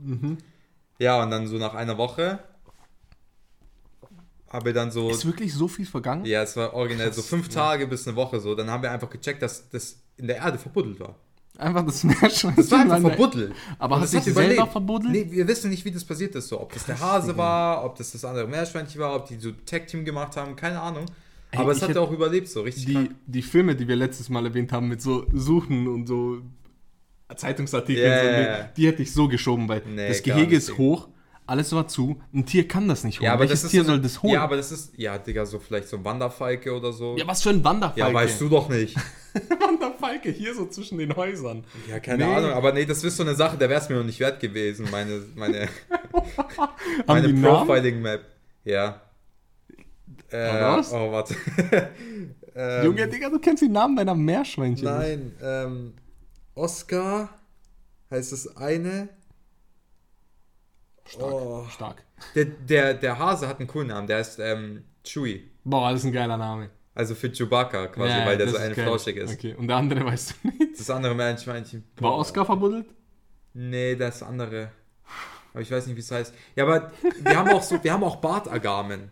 [1.00, 2.40] Ja, und dann so nach einer Woche
[4.50, 6.26] habe wir dann so, Ist wirklich so viel vergangen?
[6.26, 7.54] ja, es war originell so fünf ja.
[7.54, 10.58] Tage bis eine Woche so, dann haben wir einfach gecheckt, dass das in der Erde
[10.58, 11.16] verbuddelt war.
[11.58, 12.56] Einfach das Meerschweinchen.
[12.56, 13.54] Das war einfach verbuddelt.
[13.78, 14.72] Aber Und hat das sich selber überlebt.
[14.72, 15.12] verbuddelt?
[15.12, 16.48] Nee, wir wissen nicht, wie das passiert ist.
[16.48, 16.62] So.
[16.62, 20.06] Ob das der Hase war, ob das das andere Meerschweinchen war, ob die so Tag-Team
[20.06, 21.06] gemacht haben, keine Ahnung.
[21.52, 23.16] Ey, Aber es hat hätte- auch überlebt, so richtig die, krank.
[23.28, 26.42] die Filme, die wir letztes Mal erwähnt haben, mit so Suchen und so
[27.36, 31.10] Zeitungsartikeln, so, ja, die, hätte ich so geschoben, weil Nee, das Gehege ist hoch,
[31.46, 33.26] alles war zu, ein Tier kann das nicht holen.
[33.26, 34.34] Ja, aber Welches Tier so soll das holen?
[34.34, 37.18] Ja, aber das ist, ja, Digga, so vielleicht so ein Wanderfalke oder so.
[37.18, 38.00] Ja, was für ein Wanderfalke.
[38.00, 38.96] Ja, weißt du doch nicht.
[39.60, 41.64] Wanderfalke hier so zwischen den Häusern.
[41.90, 42.34] Ja, keine Nee.
[42.36, 44.40] Ahnung, aber nee, das ist so eine Sache, der wäre es mir noch nicht wert
[44.40, 45.68] gewesen, meine, meine,
[47.08, 47.34] meine?
[47.34, 48.22] Profiling-Map.
[48.66, 49.02] Ja.
[50.32, 51.36] Äh, oh, warte.
[52.56, 54.86] ähm, Junge, Digga, du kennst die Namen deiner Meerschweinchen.
[54.86, 55.94] Nein, ähm,
[56.56, 57.30] Oscar
[58.12, 59.10] heißt das eine.
[61.06, 61.66] Stark, Oh.
[61.70, 62.04] stark.
[62.36, 65.50] Der, der, der Hase hat einen coolen Namen, der ist ähm, Chewie.
[65.64, 66.70] Boah, das ist ein geiler Name.
[66.94, 68.86] Also für Chewbacca quasi, Ja, weil der so ein geil.
[68.86, 69.34] flauschig ist.
[69.34, 70.80] Okay, und der andere weißt du nicht.
[70.80, 71.84] Das andere Meerschweinchen.
[71.98, 72.14] War.
[72.16, 72.88] Oscar verbuddelt?
[73.54, 74.72] Nee, das andere.
[75.54, 76.34] Aber ich weiß nicht, wie es heißt.
[76.56, 79.12] Ja, aber wir haben auch so, wir haben auch Bartagamen.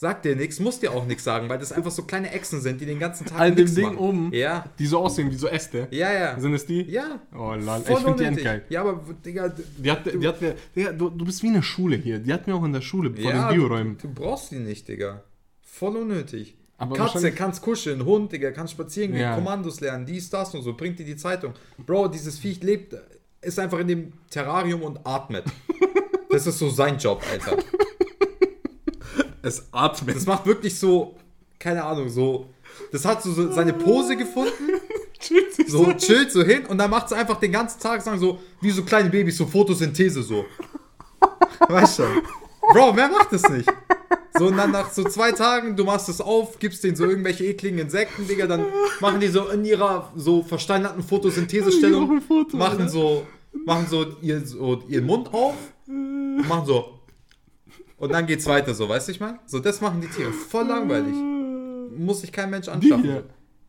[0.00, 2.80] Sagt dir nichts, muss dir auch nichts sagen, weil das einfach so kleine Echsen sind,
[2.80, 3.98] die den ganzen Tag An dem Ding machen.
[3.98, 4.30] oben?
[4.32, 5.88] Ja, Die so aussehen wie so Äste.
[5.90, 6.38] ja, ja.
[6.38, 6.82] Sind es die?
[6.82, 7.20] Ja.
[7.34, 8.64] Oh lol, Voll ich finde die endgeil.
[8.68, 11.96] Ja, aber Digga, Die hat, die hat mir, Digga, du, du bist wie eine Schule
[11.96, 12.20] hier.
[12.20, 13.98] Die hat mir auch in der Schule vor ja, den du, Bioräumen.
[14.00, 15.24] du brauchst die nicht, Digga.
[15.62, 16.56] Voll unnötig.
[16.76, 19.34] Aber Katze, kannst kuscheln, Hund, Digga, kannst spazieren gehen, Ja.
[19.34, 21.54] Kommandos lernen, dies, das und so, bringt dir die Zeitung.
[21.84, 22.94] Bro, dieses Viech lebt,
[23.40, 25.44] ist einfach in dem Terrarium und atmet.
[26.30, 27.56] Das ist so sein Job, Alter.
[29.42, 30.16] Es atmet.
[30.16, 31.14] Das macht wirklich so,
[31.58, 32.46] keine Ahnung, so.
[32.92, 34.80] Das hat so, seine Pose gefunden,
[35.66, 38.70] so chillt so hin und dann macht es einfach den ganzen Tag, sagen so, wie
[38.70, 40.44] so kleine Babys, so Photosynthese so.
[41.68, 42.04] Weißt du?
[42.72, 43.68] Bro, wer macht das nicht?
[44.38, 47.44] So, und dann nach so zwei Tagen, du machst es auf, gibst denen so irgendwelche
[47.44, 48.66] ekligen Insekten, Digga, dann
[49.00, 52.88] machen die so in ihrer so versteinerten Photosynthesestellung, Ich mach ein Foto, machen Alter.
[52.90, 53.26] so,
[53.66, 55.54] machen so, ihr, so ihren Mund auf
[55.88, 56.97] und machen so.
[57.98, 59.38] Und dann geht's weiter so, weißt du, ich meine?
[59.46, 60.32] So, das machen die Tiere.
[60.32, 61.14] Voll langweilig.
[61.96, 63.02] Muss sich kein Mensch Die anschaffen.
[63.02, 63.24] hier.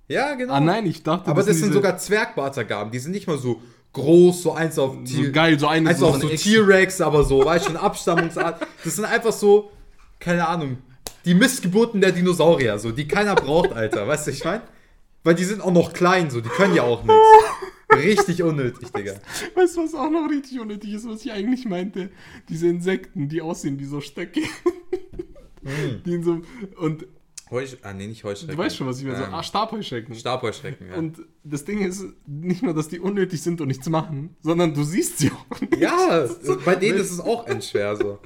[0.07, 0.53] Ja, genau.
[0.53, 2.91] Ah nein, ich dachte, Aber das sind diese- sogar Zwergbartagaben.
[2.91, 3.61] Die sind nicht mal so
[3.93, 7.43] groß, so eins auf so geil, so eine Also so auch so T-Rex, aber so,
[7.43, 8.61] weißt du, eine Abstammungsart.
[8.83, 9.71] Das sind einfach so,
[10.19, 10.77] keine Ahnung,
[11.25, 14.07] die Missgeburten der Dinosaurier, so, die keiner braucht, Alter.
[14.07, 14.61] Weißt du, ich mein?
[15.23, 17.19] Weil die sind auch noch klein, so, die können ja auch nichts.
[17.93, 19.13] Richtig unnötig, Digga.
[19.55, 22.11] Weißt du, was auch noch richtig unnötig ist, was ich eigentlich meinte?
[22.47, 24.41] Diese Insekten, die aussehen wie so Stöcke.
[26.05, 26.41] Die in so,
[26.77, 27.05] und
[27.51, 28.55] Heusch ah, nee, nicht Heuschrecken.
[28.55, 29.17] du weißt schon, was ich meine.
[29.17, 30.13] So, Ähm, ah, Stabheuschrecken.
[30.13, 30.95] Stabheuschrecken, ja.
[30.97, 34.83] Und das Ding ist nicht nur, dass die unnötig sind und nichts machen, sondern du
[34.83, 35.77] siehst sie auch nicht.
[35.77, 36.27] ja,
[36.65, 38.19] bei denen ist es auch endschwer, so.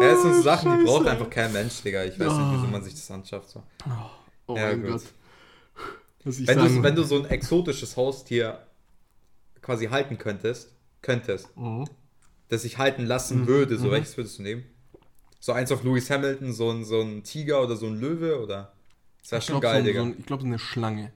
[0.00, 0.84] Ja, es sind so Sachen, die Scheiße.
[0.86, 2.04] braucht einfach kein Mensch, Digga.
[2.04, 3.62] Ich weiß nicht, wieso man sich das anschafft, so.
[4.48, 4.90] Oh Ja, mein gut.
[4.90, 5.02] Gott.
[6.24, 8.58] Wenn du, wenn du so ein exotisches Haustier
[9.62, 11.86] quasi halten könntest, könntest, Mhm.
[12.48, 14.64] das ich halten lassen würde, so welches würdest du nehmen?
[15.38, 18.72] So eins auf Lewis Hamilton, so ein, so ein Tiger oder so ein Löwe oder?
[19.22, 20.00] Das wäre schon glaube, geil, so, Digga.
[20.00, 21.12] so, ein- ich glaube, so eine Schlange.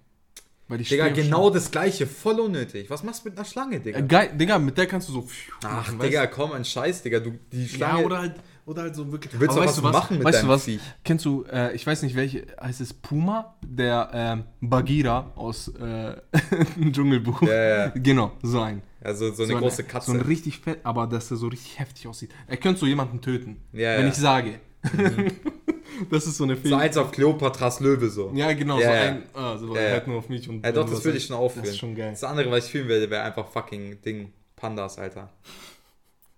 [0.66, 2.88] Weil die Digga, genau das gleiche, voll unnötig.
[2.88, 3.98] Was machst du mit einer Schlange, Digga?
[3.98, 5.28] Äh, geil, Digga, mit der kannst du so.
[5.62, 7.20] Ach, machen, weißt Digga, komm, ein Scheiß, Digga.
[7.20, 8.04] Du, die Ja, Schlange.
[8.06, 8.34] oder halt,
[8.66, 9.32] oder halt so wirklich.
[9.32, 10.64] Du willst Aber weißt was du machen mit weißt deinem du was?
[10.64, 10.80] Viech.
[11.04, 13.54] Kennst du, äh, ich weiß nicht welche, heißt es Puma?
[13.62, 16.16] Der ähm, Bagheera aus äh,
[16.90, 17.42] Dschungelbuch.
[17.42, 17.54] Ja,
[17.86, 17.88] ja.
[17.94, 18.82] Genau, so ein.
[19.02, 20.12] also so eine so große Katze.
[20.12, 22.30] So ein richtig fett, aber dass der so richtig heftig aussieht.
[22.46, 23.56] Er könnte so jemanden töten.
[23.72, 24.60] Ja, wenn ich sage.
[26.10, 26.82] das ist so eine so Fähigkeit.
[26.82, 28.30] eins auf Kleopatras Löwe so.
[28.34, 29.22] Ja, genau, so ein.
[29.34, 29.90] Ah, so Ja, ja.
[29.92, 30.48] halt nur auf mich.
[30.48, 31.64] Und Ja, doch, du das was würde ich sagst, schon aufführen.
[31.64, 32.10] Das ist schon geil.
[32.10, 34.32] Das andere, was ich fühlen würde, wäre einfach fucking Ding.
[34.56, 35.30] Pandas, Alter.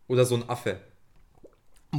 [0.08, 0.78] Oder so ein Affe.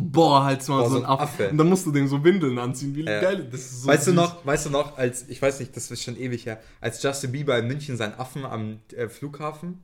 [0.01, 1.23] Boah, halt's mal Boah, so ein Affe.
[1.23, 1.49] Affe.
[1.49, 2.95] Und dann musst du dem so Windeln anziehen.
[2.95, 3.21] Wie Ja.
[3.21, 3.47] geil.
[3.51, 4.15] Das ist so weißt du süß.
[4.15, 7.31] noch, weißt du noch, als, ich weiß nicht, das ist schon ewig her, als Justin
[7.31, 9.81] Bieber in München seinen Affen am äh, Flughafen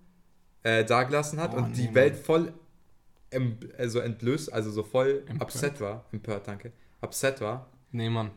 [0.63, 2.53] äh, dagelassen hat Oh, und die nee, Welt voll
[3.31, 5.41] em, also entlöst, also so voll Empört.
[5.41, 6.71] upset war, empört, danke,
[7.01, 7.67] upset war.
[7.91, 8.31] Nee, Mann.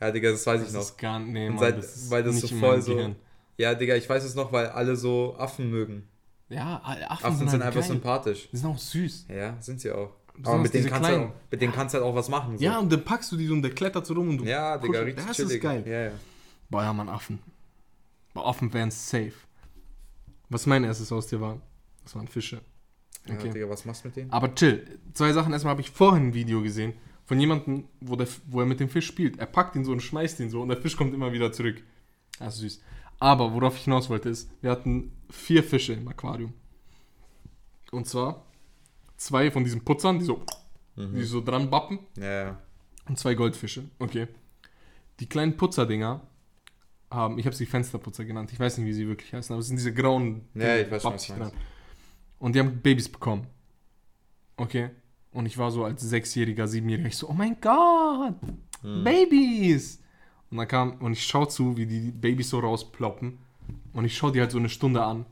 [0.00, 0.80] Ja, Digga, das weiß Das ich noch.
[0.82, 3.16] ist gar nee, Mann, seit- das ist weil das so voll so- Gehirn.
[3.56, 6.08] Ja, Digga, ich weiß es noch, weil alle so Affen mögen.
[6.48, 7.88] Ja, Affen, Affen sind, halt einfach geil.
[7.90, 8.48] sympathisch.
[8.52, 9.26] Die sind auch süß.
[9.28, 10.10] Ja, sind sie auch.
[10.44, 11.30] Aber mit denen, kannst du, kleinen.
[11.30, 12.56] auch- mit denen kannst du halt auch was machen.
[12.58, 12.64] So.
[12.64, 14.44] Ja, und dann packst du die so und der klettert so rum und du.
[14.44, 15.52] ja Digga, richtig Das chillig.
[15.56, 15.84] ist geil.
[15.86, 16.10] Ja, ja.
[16.70, 17.38] Boah, ja, Mann, Affen.
[18.34, 19.32] Bei Affen wären safe.
[20.48, 21.60] Was mein erstes Haustier war,
[22.02, 22.60] das waren Fische.
[23.28, 23.50] ja Okay.
[23.50, 24.32] Digga, was machst du mit denen?
[24.32, 24.98] Aber chill.
[25.12, 25.52] Zwei Sachen.
[25.52, 28.88] Erstmal habe ich vorhin ein Video gesehen von jemandem, wo, der, wo er mit dem
[28.88, 29.38] Fisch spielt.
[29.38, 31.82] Er packt ihn so und schmeißt ihn so und der Fisch kommt immer wieder zurück.
[32.38, 32.80] Das ist süß.
[33.20, 36.52] Aber worauf ich hinaus wollte ist, wir hatten vier Fische im Aquarium.
[37.92, 38.44] Und zwar
[39.22, 40.42] zwei von diesen Putzern, die so,
[40.96, 42.60] die so dran bappen Ja,
[43.08, 43.84] und zwei Goldfische.
[43.98, 44.28] Okay.
[45.20, 46.20] Die kleinen Putzerdinger
[47.10, 48.52] haben, ich habe sie Fensterputzer genannt.
[48.52, 51.02] Ich weiß nicht, wie sie wirklich heißen, aber es sind diese grauen Ja, ich weiß
[51.02, 51.52] schon, was.
[52.38, 53.46] Und die haben Babys bekommen.
[54.56, 54.90] Okay.
[55.32, 58.34] Und ich war so als Sechsjähriger, Siebenjähriger, ich so, oh mein Gott,
[58.82, 59.04] Hm.
[59.04, 60.00] Babys!
[60.50, 63.38] Und dann kam, und ich schaue zu, wie die Babys so rausploppen.
[63.92, 65.24] Und ich schaue die halt so eine Stunde an.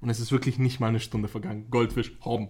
[0.00, 1.66] Und es ist wirklich nicht mal eine Stunde vergangen.
[1.70, 2.48] Goldfisch, Hauben.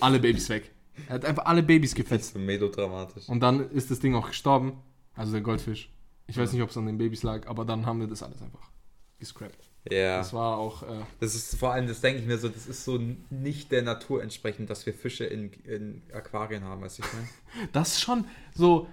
[0.00, 0.70] Alle Babys weg.
[1.08, 2.26] Er hat einfach alle Babys Das gefetzt.
[2.26, 3.28] ist so melodramatisch.
[3.28, 4.72] Und dann ist das Ding auch gestorben.
[5.14, 5.90] Also der Goldfisch.
[6.26, 8.42] Ich weiß nicht, ob es an den Babys lag, aber dann haben wir das alles
[8.42, 8.70] einfach
[9.18, 9.58] gescrapped.
[9.90, 10.18] Ja.
[10.18, 10.82] Das war auch.
[10.82, 13.82] Äh, Das ist vor allem, das denke ich mir so, das ist so nicht der
[13.82, 17.68] Natur entsprechend, dass wir Fische in, in Aquarien haben, weißt du, ich meine?
[17.72, 18.88] das ist schon so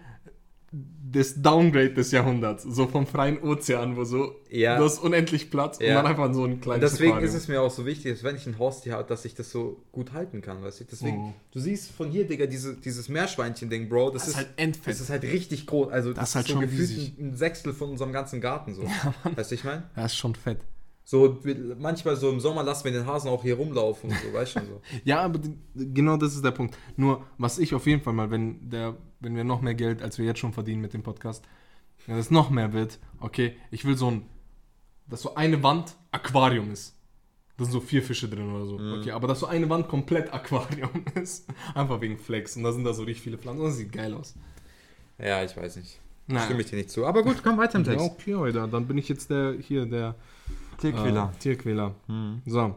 [1.12, 2.64] das Downgrade des Jahrhunderts.
[2.64, 4.78] So vom freien Ozean, wo so Ja.
[4.78, 5.90] du hast unendlich Platz Ja.
[5.90, 7.30] und dann einfach so ein Und kleines deswegen Aquarium.
[7.30, 9.50] ist es mir auch so wichtig, dass wenn ich ein Haustier habe, dass ich das
[9.50, 10.86] so gut halten kann, weißt du?
[10.92, 11.34] Deswegen, Mhm.
[11.52, 14.94] du siehst von hier, Digga, diese, dieses Meerschweinchen-Ding, Bro, das, Das ist halt endfett.
[14.94, 15.90] Das ist halt richtig groß.
[15.90, 18.84] Also, Das ist halt so schon gefühlt ein, ein Sechstel von unserem ganzen Garten, so.
[19.36, 19.84] weißt du, ich meine?
[19.96, 20.58] Das ist schon fett.
[21.08, 21.38] So,
[21.78, 24.60] manchmal so im Sommer lassen wir den Hasen auch hier rumlaufen und so, weißt du
[24.60, 24.82] schon so.
[25.06, 25.40] Ja, aber
[25.76, 26.76] genau das ist der Punkt.
[26.98, 30.18] Nur, was ich auf jeden Fall mal, wenn, der, wenn wir noch mehr Geld, als
[30.18, 31.44] wir jetzt schon verdienen mit dem Podcast,
[32.06, 34.22] wenn es noch mehr wird, okay, ich will so ein,
[35.08, 36.94] dass so eine Wand Aquarium ist.
[37.58, 38.76] Da sind so vier Fische drin oder so.
[39.00, 41.48] Okay, aber dass so eine Wand komplett Aquarium ist.
[41.74, 42.56] Einfach wegen Flex.
[42.58, 43.64] Und da sind da so richtig viele Pflanzen.
[43.64, 44.36] Das sieht geil aus.
[45.18, 46.00] Ja, ich weiß nicht.
[46.28, 46.46] Naja.
[46.46, 47.06] Stimme ich dir nicht zu.
[47.06, 48.06] Aber gut, komm weiter im Ja, Text.
[48.12, 48.68] okay, Alter.
[48.68, 50.16] Dann bin ich jetzt der, hier, der
[50.80, 51.32] Tierquäler.
[51.34, 51.96] Äh, Tierquäler.
[52.08, 52.42] Mhm.
[52.46, 52.76] So.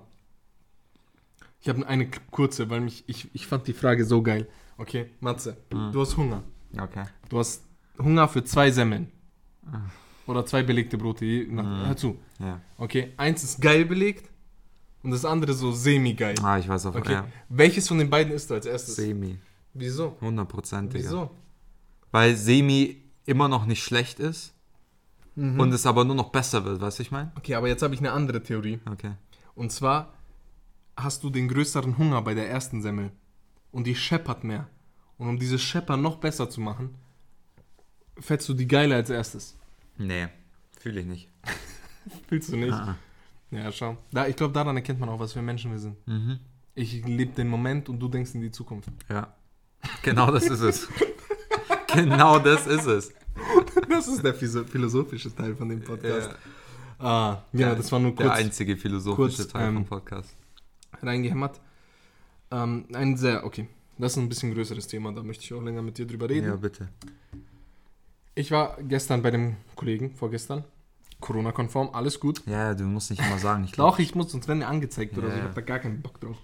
[1.60, 4.46] Ich habe eine kurze, weil mich, ich, ich fand die Frage so geil.
[4.78, 5.92] Okay, Matze, Mhm.
[5.92, 6.42] du hast Hunger.
[6.78, 7.04] Okay.
[7.28, 7.62] Du hast
[7.98, 9.10] Hunger für zwei Semmeln.
[10.26, 11.24] Oder zwei belegte Brote.
[11.24, 11.86] Mhm.
[11.86, 12.16] Hör zu.
[12.38, 12.60] Ja.
[12.78, 14.30] Okay, eins ist geil belegt
[15.02, 16.36] und das andere so semi-geil.
[16.42, 16.94] Ah, ich weiß auch.
[16.94, 17.26] Okay, Ja.
[17.48, 18.96] welches von den beiden isst du als erstes?
[18.96, 19.38] Semi.
[19.74, 20.16] Wieso?
[20.20, 21.04] 100 Prozent, Digga.
[21.04, 21.30] Wieso?
[22.10, 24.54] Weil Semi immer noch nicht schlecht ist
[25.34, 25.60] Mhm.
[25.60, 27.32] und es aber nur noch besser wird, weißt du, ich meine?
[27.36, 28.80] Okay, aber jetzt habe ich eine andere Theorie.
[28.90, 29.12] Okay.
[29.54, 30.14] Und zwar
[30.96, 33.10] hast du den größeren Hunger bei der ersten Semmel.
[33.72, 34.68] Und die scheppert mehr.
[35.18, 36.94] Und um dieses Scheppern noch besser zu machen,
[38.18, 39.56] fährst du die Geile als erstes.
[39.96, 40.28] Nee,
[40.78, 41.28] fühle ich nicht.
[42.28, 42.72] Fühlst du nicht?
[42.72, 42.96] Ah,
[43.50, 43.96] Ja, schau.
[44.12, 45.96] Da, ich glaube, daran erkennt man auch, was für Menschen wir sind.
[46.06, 46.38] Mhm.
[46.74, 48.88] Ich lebe den Moment und du denkst in die Zukunft.
[49.08, 49.34] Ja.
[50.02, 50.88] Genau das ist es.
[51.92, 53.12] genau das ist es.
[53.88, 56.30] Das ist der philo- philosophische Teil von dem Podcast.
[56.98, 60.36] Ah, ja, das war nur Der kurz einzige philosophische kurz, Teil ähm, vom Podcast.
[61.02, 61.60] reingehämmert.
[62.50, 63.68] Ähm, ein sehr, okay,
[63.98, 66.46] das ist ein bisschen größeres Thema, da möchte ich auch länger mit dir drüber reden.
[66.46, 66.88] Ja, bitte.
[68.34, 70.64] Ich war gestern bei dem Kollegen, vorgestern,
[71.20, 72.42] Corona-konform, alles gut.
[72.46, 73.64] Ja, du musst nicht immer sagen.
[73.64, 75.60] Ich glaube, Doch, ich muss, sonst werden wir angezeigt oder Ja, so, ich habe da
[75.62, 76.36] gar keinen Bock drauf.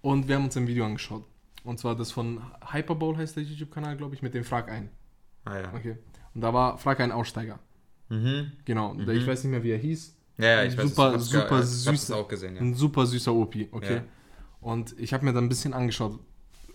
[0.00, 1.24] Und wir haben uns ein Video angeschaut.
[1.64, 4.88] Und zwar das von Hyperbowl heißt der YouTube-Kanal, glaube ich, mit dem Frag ein.
[5.44, 5.74] ah, ja.
[5.74, 5.96] Okay.
[6.32, 7.58] Und da war Frag ein Aussteiger.
[8.08, 8.52] Mhm.
[8.64, 8.94] Genau.
[8.94, 9.10] Mhm.
[9.10, 10.14] Ich weiß nicht mehr, wie er hieß.
[10.38, 10.90] Ja, ja, ich weiß.
[10.90, 12.10] Super- ich hab's super Ich hab's süß.
[12.12, 12.60] auch gesehen, ja.
[12.60, 13.94] Ein super süßer Opi, okay.
[13.96, 14.02] Ja.
[14.66, 16.18] Und ich habe mir dann ein bisschen angeschaut.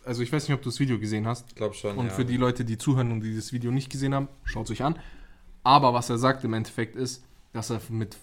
[0.06, 1.50] Also ich weiß nicht, ob du das Video gesehen hast.
[1.50, 1.98] Ich glaube schon.
[1.98, 2.12] Und ja.
[2.14, 4.82] für die Leute, die zuhören und die das Video nicht gesehen haben, schaut es euch
[4.82, 4.98] an.
[5.64, 7.22] Aber was er sagt im Endeffekt ist,
[7.52, 8.16] dass er mit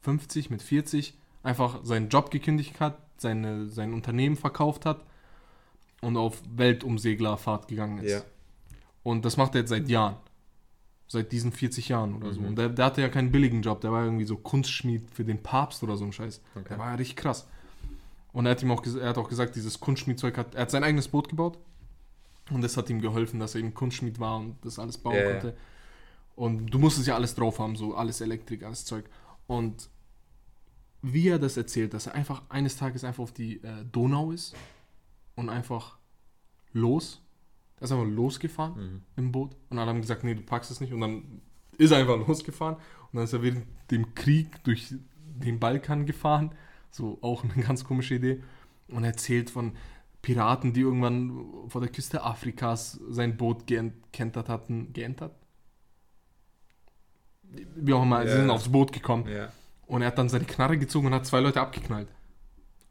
[0.00, 5.00] 50, mit 40 einfach seinen Job gekündigt hat, seine, sein Unternehmen verkauft hat
[6.00, 8.10] und auf Weltumseglerfahrt gegangen ist.
[8.10, 8.22] Ja.
[9.04, 10.16] Und das macht er jetzt seit Jahren.
[11.06, 12.40] Seit diesen 40 Jahren oder so.
[12.40, 12.48] Mhm.
[12.48, 15.40] Und der, der hatte ja keinen billigen Job, der war irgendwie so Kunstschmied für den
[15.40, 16.40] Papst oder so ein Scheiß.
[16.56, 16.64] Okay.
[16.70, 17.46] Der war ja richtig krass.
[18.34, 20.82] Und er hat ihm auch, er hat auch gesagt, dieses Kunstschmiedzeug hat, er hat sein
[20.82, 21.56] eigenes Boot gebaut.
[22.50, 25.30] Und das hat ihm geholfen, dass er eben Kunstschmied war und das alles bauen ja.
[25.30, 25.56] konnte.
[26.34, 29.08] Und du musstest ja alles drauf haben, so alles Elektrik, alles Zeug.
[29.46, 29.88] Und
[31.00, 34.54] wie er das erzählt, dass er einfach eines Tages einfach auf die äh, Donau ist
[35.36, 35.96] und einfach
[36.72, 37.22] los.
[37.78, 39.02] Er ist einfach losgefahren Mhm.
[39.16, 40.92] im Boot und alle haben gesagt, nee, du packst es nicht.
[40.92, 41.40] Und dann
[41.78, 44.92] ist er einfach losgefahren und dann ist er während dem Krieg durch
[45.36, 46.52] den Balkan gefahren.
[46.94, 48.40] So auch eine ganz komische Idee.
[48.88, 49.72] Und erzählt von
[50.22, 54.92] Piraten, die irgendwann vor der Küste Afrikas sein Boot geentert hatten.
[54.92, 55.34] Geentert?
[57.76, 58.36] Wie auch immer, sie Ja.
[58.36, 59.26] sind aufs Boot gekommen.
[59.28, 59.52] Ja.
[59.86, 62.08] Und er hat dann seine Knarre gezogen und hat zwei Leute abgeknallt.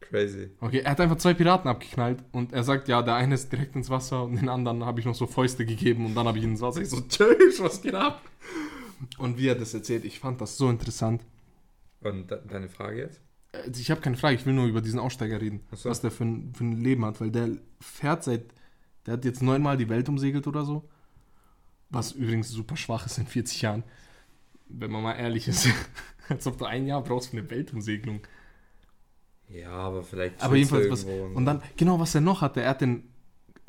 [0.01, 0.51] Crazy.
[0.59, 3.75] Okay, er hat einfach zwei Piraten abgeknallt und er sagt, ja, der eine ist direkt
[3.75, 6.43] ins Wasser und den anderen habe ich noch so Fäuste gegeben und dann habe ich
[6.43, 6.81] ihn ins Wasser.
[6.81, 8.21] Ich so, tschüss, was geht ab?
[9.17, 11.23] Und wie er das erzählt, ich fand das so interessant.
[12.01, 13.21] Und de deine Frage jetzt?
[13.53, 15.89] Also Ich habe keine Frage, ich will nur über diesen Aussteiger reden, so.
[15.89, 17.49] was der für ein, für ein Leben hat, weil der
[17.79, 18.53] fährt seit,
[19.05, 20.89] der hat jetzt neunmal die Welt umsegelt oder so,
[21.89, 23.83] was übrigens super schwach ist in 40 Jahren,
[24.67, 25.67] wenn man mal ehrlich ist,
[26.29, 28.21] als ob du ein Jahr brauchst für eine Weltumsegelung.
[29.49, 30.41] Ja, aber vielleicht.
[30.41, 31.03] Aber jedenfalls was.
[31.03, 33.03] Und dann, genau, was er noch hatte, er hat ein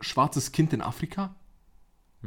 [0.01, 1.35] schwarzes Kind in Afrika.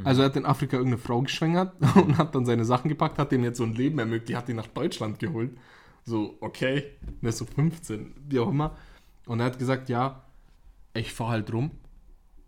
[0.04, 3.32] Also er hat in Afrika irgendeine Frau geschwängert und hat dann seine Sachen gepackt, hat
[3.32, 5.58] dem jetzt so ein Leben ermöglicht, hat ihn nach Deutschland geholt.
[6.08, 6.86] So, okay,
[7.22, 8.78] der ist so 15, wie auch immer.
[9.26, 10.24] Und er hat gesagt, ja,
[10.94, 11.72] ich fahre halt rum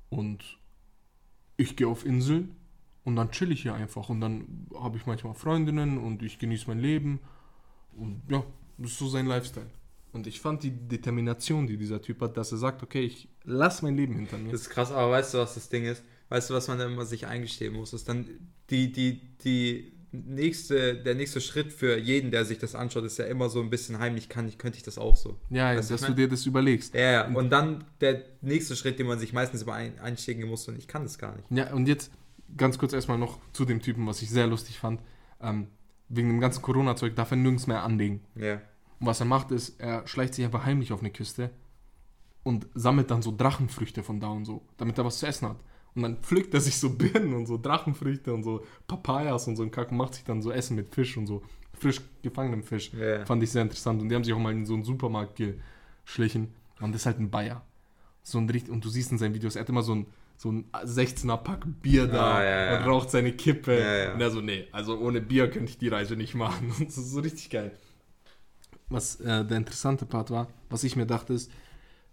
[0.08, 0.58] und
[1.58, 2.56] ich gehe auf Inseln
[3.04, 4.08] und dann chill ich hier einfach.
[4.08, 7.20] Und dann habe ich manchmal Freundinnen und ich genieße mein Leben.
[7.98, 8.46] Und ja,
[8.78, 9.70] das ist so sein Lifestyle.
[10.14, 13.82] Und ich fand die Determination, die dieser Typ hat, dass er sagt, okay, ich lass
[13.82, 14.54] mein Leben hinter mir.
[14.54, 16.02] Das ist krass, aber weißt du, was das Ding ist?
[16.30, 17.92] Weißt du, was man immer sich eingestehen muss?
[17.92, 18.26] Ist dann
[18.70, 23.26] die, die, die nächste, der nächste Schritt für jeden, der sich das anschaut, ist ja
[23.26, 25.38] immer so ein bisschen heimlich, kann ich, könnte ich das auch so.
[25.50, 26.96] ja, ja Weißt dass du dir das überlegst.
[26.96, 27.28] Ja, ja.
[27.28, 30.88] Und dann der nächste Schritt, den man sich meistens immer ein, einsteigen muss, und ich
[30.88, 31.46] kann das gar nicht.
[31.52, 32.12] Ja, und jetzt
[32.58, 35.02] ganz kurz erstmal noch zu dem Typen, was ich sehr lustig fand.
[35.42, 35.68] Ähm,
[36.10, 38.22] wegen dem ganzen Corona-Zeug darf er nirgends mehr anlegen.
[38.36, 38.56] Ja.
[39.00, 41.52] Und was er macht, ist, er schleicht sich einfach heimlich auf eine Küste
[42.44, 45.58] und sammelt dann so Drachenfrüchte von da und so, damit er was zu essen hat.
[46.00, 49.64] Und dann pflückt er sich so Birnen und so Drachenfrüchte und so Papayas und so
[49.64, 51.42] ein Kack und macht sich dann so Essen mit Fisch und so.
[51.74, 52.92] Frisch gefangenem Fisch.
[52.94, 53.26] Ja.
[53.26, 54.02] Fand ich sehr interessant.
[54.02, 55.40] Und die haben sich auch mal in so einen Supermarkt
[56.06, 56.54] geschlichen.
[56.82, 57.62] Und das ist halt ein Bayer.
[58.24, 60.06] So ein richtig, und du siehst in seinen Videos, er hat immer so ein,
[60.38, 62.78] so ein 16er Pack Bier da Ah, ja, ja.
[62.80, 63.78] und raucht seine Kippe.
[63.80, 64.14] Ja, ja.
[64.14, 66.72] Und er so, nee, also ohne Bier könnte ich die Reise nicht machen.
[66.86, 67.72] Das ist so richtig geil.
[68.90, 71.52] Was äh, der interessante Part war, was ich mir dachte, ist,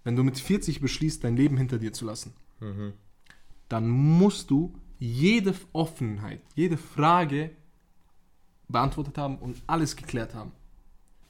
[0.05, 2.93] wenn du mit 40 beschließt, dein Leben hinter dir zu lassen, Mhm.
[3.69, 7.51] Dann musst du jede Offenheit, jede Frage
[8.69, 10.53] beantwortet haben und alles geklärt haben.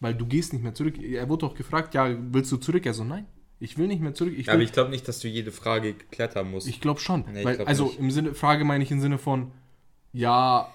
[0.00, 0.98] Weil du gehst nicht mehr zurück.
[0.98, 2.84] Er wurde auch gefragt, ja, willst du zurück?
[2.86, 3.26] Er so, nein,
[3.58, 4.34] ich will nicht mehr zurück.
[4.36, 6.68] Ich, Ja, aber ich glaube nicht, dass du jede Frage geklärt haben musst.
[6.68, 7.24] ich glaube schon.
[7.32, 7.98] Nee, ich weil, glaub also nicht.
[7.98, 9.50] im Sinne, Frage meine ich im Sinne von,
[10.12, 10.70] ja,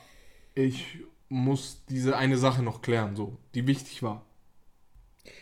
[0.55, 0.97] ich
[1.29, 4.25] muss diese eine Sache noch klären, so, die wichtig war.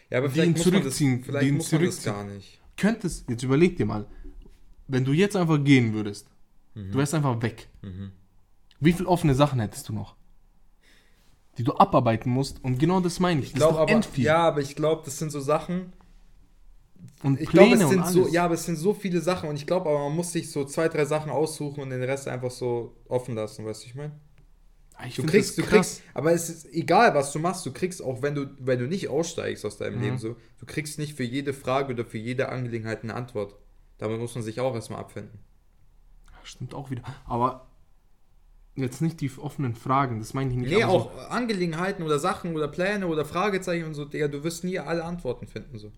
[0.10, 2.14] ja, aber die vielleicht ihn muss man das, zurückziehen, vielleicht muss man das zurückziehen.
[2.14, 2.60] gar nicht.
[2.78, 4.06] Könntest, jetzt überleg dir mal,
[4.90, 6.28] wenn du jetzt einfach gehen würdest,
[6.76, 6.92] Mhm.
[6.92, 7.68] du wärst einfach weg.
[7.82, 8.12] Mhm.
[8.80, 10.16] Wie viele offene Sachen hättest du noch?
[11.58, 12.64] Die du abarbeiten musst.
[12.64, 13.54] Und genau das meine ich.
[13.54, 15.92] Ich doch aber, ja, aber ich glaube, das sind so Sachen,
[17.24, 18.34] Und ich glaube, Pläne es sind und so, alles.
[18.34, 20.64] ja, aber es sind so viele Sachen und ich glaube, aber man muss sich so
[20.66, 24.14] zwei, drei Sachen aussuchen und den Rest einfach so offen lassen, weißt du, ich meine?
[24.96, 28.02] Ah, Ich Du kriegst, du kriegst, aber es ist egal, was du machst, du kriegst
[28.02, 30.02] auch, wenn du, wenn du nicht aussteigst aus deinem Mhm.
[30.04, 33.56] Leben, so, du kriegst nicht für jede Frage oder für jede Angelegenheit eine Antwort.
[34.00, 35.40] Damit muss man sich auch erstmal abfinden.
[36.44, 37.04] Stimmt auch wieder.
[37.26, 37.68] Aber
[38.76, 40.72] jetzt nicht die offenen Fragen, das meine ich nicht.
[40.72, 44.80] Nee, auch Angelegenheiten oder Sachen oder Pläne oder Fragezeichen und so, Digga, du wirst nie
[44.80, 45.90] alle Antworten finden, so.
[45.90, 45.94] So,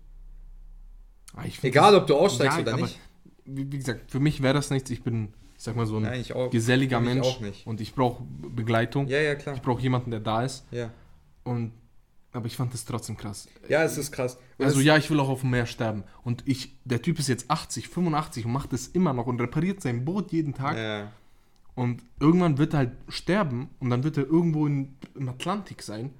[1.34, 2.98] Ah, Egal, ob du aussteigst Ja, oder nicht.
[3.46, 4.90] Wie, wie gesagt, für mich wäre das nichts.
[4.90, 6.50] Ich bin, ich sag mal, so ein Nein, auch.
[6.50, 7.38] geselliger Mensch.
[7.64, 9.06] Und ich brauche Begleitung.
[9.08, 9.54] Ja, ja, klar.
[9.54, 10.66] Ich brauche jemanden, der da ist.
[10.70, 10.90] Ja.
[11.44, 11.72] Und
[12.32, 13.46] aber ich fand das trotzdem krass.
[13.68, 14.38] Ja, es ist krass.
[14.58, 16.04] Und Also ja, ich will auch auf dem Meer sterben.
[16.24, 19.80] Und ich, der Typ ist jetzt 80, 85 und macht das immer noch und repariert
[19.82, 20.76] sein Boot jeden Tag.
[20.76, 21.12] Ja,
[21.74, 26.10] Und irgendwann wird er halt sterben und dann wird er irgendwo in, im Atlantik sein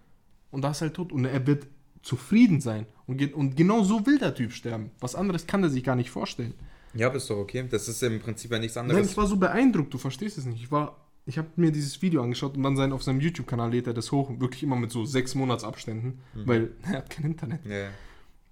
[0.50, 1.66] und da ist er halt tot und er wird
[2.02, 2.86] zufrieden sein.
[3.06, 4.90] Und, ge- und genau so will der Typ sterben.
[5.00, 6.54] Was anderes kann er sich gar nicht vorstellen.
[6.94, 7.66] ja, ist doch okay.
[7.70, 9.10] Das ist im Prinzip ja nichts Nein, anderes.
[9.12, 10.62] ich war so beeindruckt, du verstehst es nicht.
[10.62, 13.86] Ich war, ich habe mir dieses Video angeschaut und dann sein, auf seinem YouTube-Kanal lädt
[13.86, 17.64] er das hoch, wirklich immer mit so sechs Monatsabständen, weil er hat kein Internet.
[17.64, 17.90] ja, ja.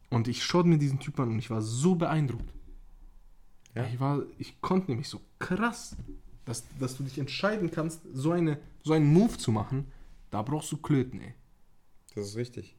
[0.08, 2.52] Und ich schaute mir diesen Typ an und ich war so beeindruckt.
[3.76, 3.86] Ja.
[3.86, 5.96] Ich war, ich konnte nämlich so krass,
[6.44, 9.86] dass, dass du dich entscheiden kannst, so, eine, so einen Move zu machen,
[10.30, 11.34] da brauchst du Klöten, ey.
[12.14, 12.76] das ist richtig.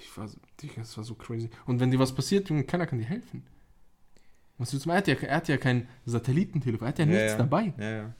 [0.00, 0.30] Ich war,
[0.76, 1.50] das war so crazy.
[1.66, 3.42] Und wenn dir was passiert, Junge, keiner kann dir helfen.
[4.58, 4.90] Was willst du?
[4.90, 7.38] Er hat ja, er hat ja kein Satellitentelefon, er hat ja, nichts ja.
[7.38, 7.74] dabei.
[7.78, 8.14] Ja, ja.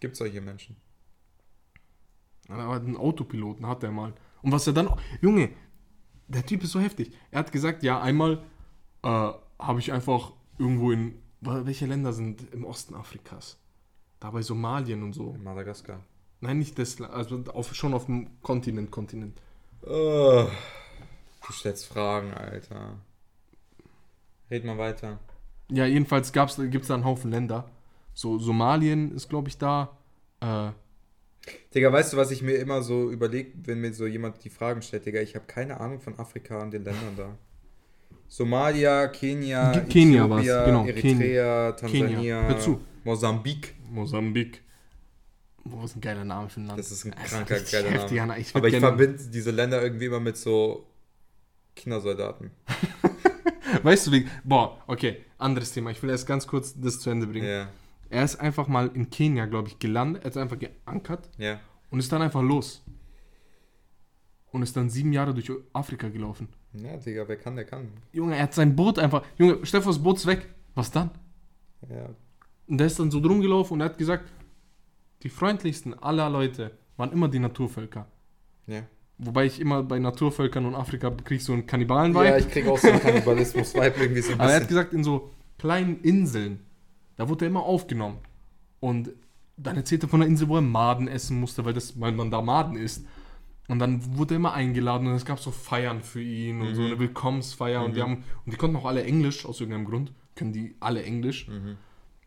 [0.00, 0.76] Gibt solche Menschen.
[2.48, 4.12] Aber einen Autopiloten hat er mal.
[4.42, 4.90] Und was er dann.
[5.20, 5.50] Junge,
[6.28, 7.12] der Typ ist so heftig.
[7.30, 8.42] Er hat gesagt, ja, einmal
[9.02, 9.08] äh,
[9.58, 11.18] habe ich einfach irgendwo in.
[11.40, 13.58] Welche Länder sind im Osten Afrikas?
[14.18, 15.34] Da bei Somalien und so.
[15.34, 16.02] In Madagaskar.
[16.40, 19.40] Nein, nicht das, also auf, schon auf dem Kontinent, Kontinent.
[19.82, 20.46] Oh,
[21.46, 22.98] du stellst Fragen, Alter.
[24.50, 25.18] Red mal weiter.
[25.70, 27.70] Ja, jedenfalls gibt es da einen Haufen Länder.
[28.12, 29.96] So, Somalien ist, glaube ich, da.
[30.40, 30.70] Äh,
[31.74, 34.82] Digga, weißt du, was ich mir immer so überlege, wenn mir so jemand die Fragen
[34.82, 35.06] stellt?
[35.06, 37.38] Digga, ich habe keine Ahnung von Afrika und den Ländern da.
[38.28, 41.72] Somalia, Kenia, Kenia war's, Äthiopien, genau, Eritrea, Kenia.
[41.72, 42.80] Tansania, Hör zu.
[43.04, 43.74] Mosambik.
[43.90, 44.62] Mosambik.
[45.66, 46.78] Oh, was ein geiler Name für ein Land.
[46.78, 48.38] Das ist ein kranker, richtig geiler heftig, Name.
[48.38, 50.86] Ich Aber ich verbinde diese Länder irgendwie immer mit so
[51.76, 52.50] Kindersoldaten.
[53.84, 54.26] Weißt du, wie.
[54.42, 55.90] Boah, okay, anderes Thema.
[55.90, 57.46] Ich will erst ganz kurz das zu Ende bringen.
[57.46, 57.68] Ja,
[58.08, 60.24] Er ist einfach mal in Kenia, glaube ich, gelandet.
[60.24, 61.60] Er ist einfach geankert ja.
[61.90, 62.82] und ist dann einfach los.
[64.52, 66.48] Und ist dann sieben Jahre durch Afrika gelaufen.
[66.72, 67.88] Ja, Digga, wer kann, der kann.
[68.12, 69.22] Junge, er hat sein Boot einfach.
[69.36, 70.48] Junge, das Boot ist weg.
[70.74, 71.10] Was dann?
[71.88, 72.08] Ja,
[72.66, 74.32] Und der ist dann so drum gelaufen und er hat gesagt,
[75.22, 78.06] die freundlichsten aller Leute waren immer die Naturvölker.
[78.66, 78.82] ja.
[79.18, 82.24] Wobei ich immer bei Naturvölkern und Afrika krieg so einen Kannibalen-Vibe.
[82.26, 84.76] Ja, ich krieg auch so einen Kannibalismus-Vibe irgendwie so ein Aber er hat bisschen.
[84.76, 86.60] gesagt, in so kleinen Inseln,
[87.16, 88.18] da wurde er immer aufgenommen.
[88.80, 89.10] Und
[89.56, 92.30] dann erzählt er von einer Insel, wo er Maden essen musste, weil, das, weil man
[92.32, 93.06] da Maden isst.
[93.68, 96.80] Und dann wurde er immer eingeladen und es gab so Feiern für ihn und so
[96.82, 96.86] Mhm.
[96.88, 97.84] eine Willkommensfeier.
[97.84, 100.12] Und, die haben, und die konnten auch alle Englisch, aus irgendeinem Grund.
[100.34, 101.46] Können die alle Englisch.
[101.48, 101.76] Mhm.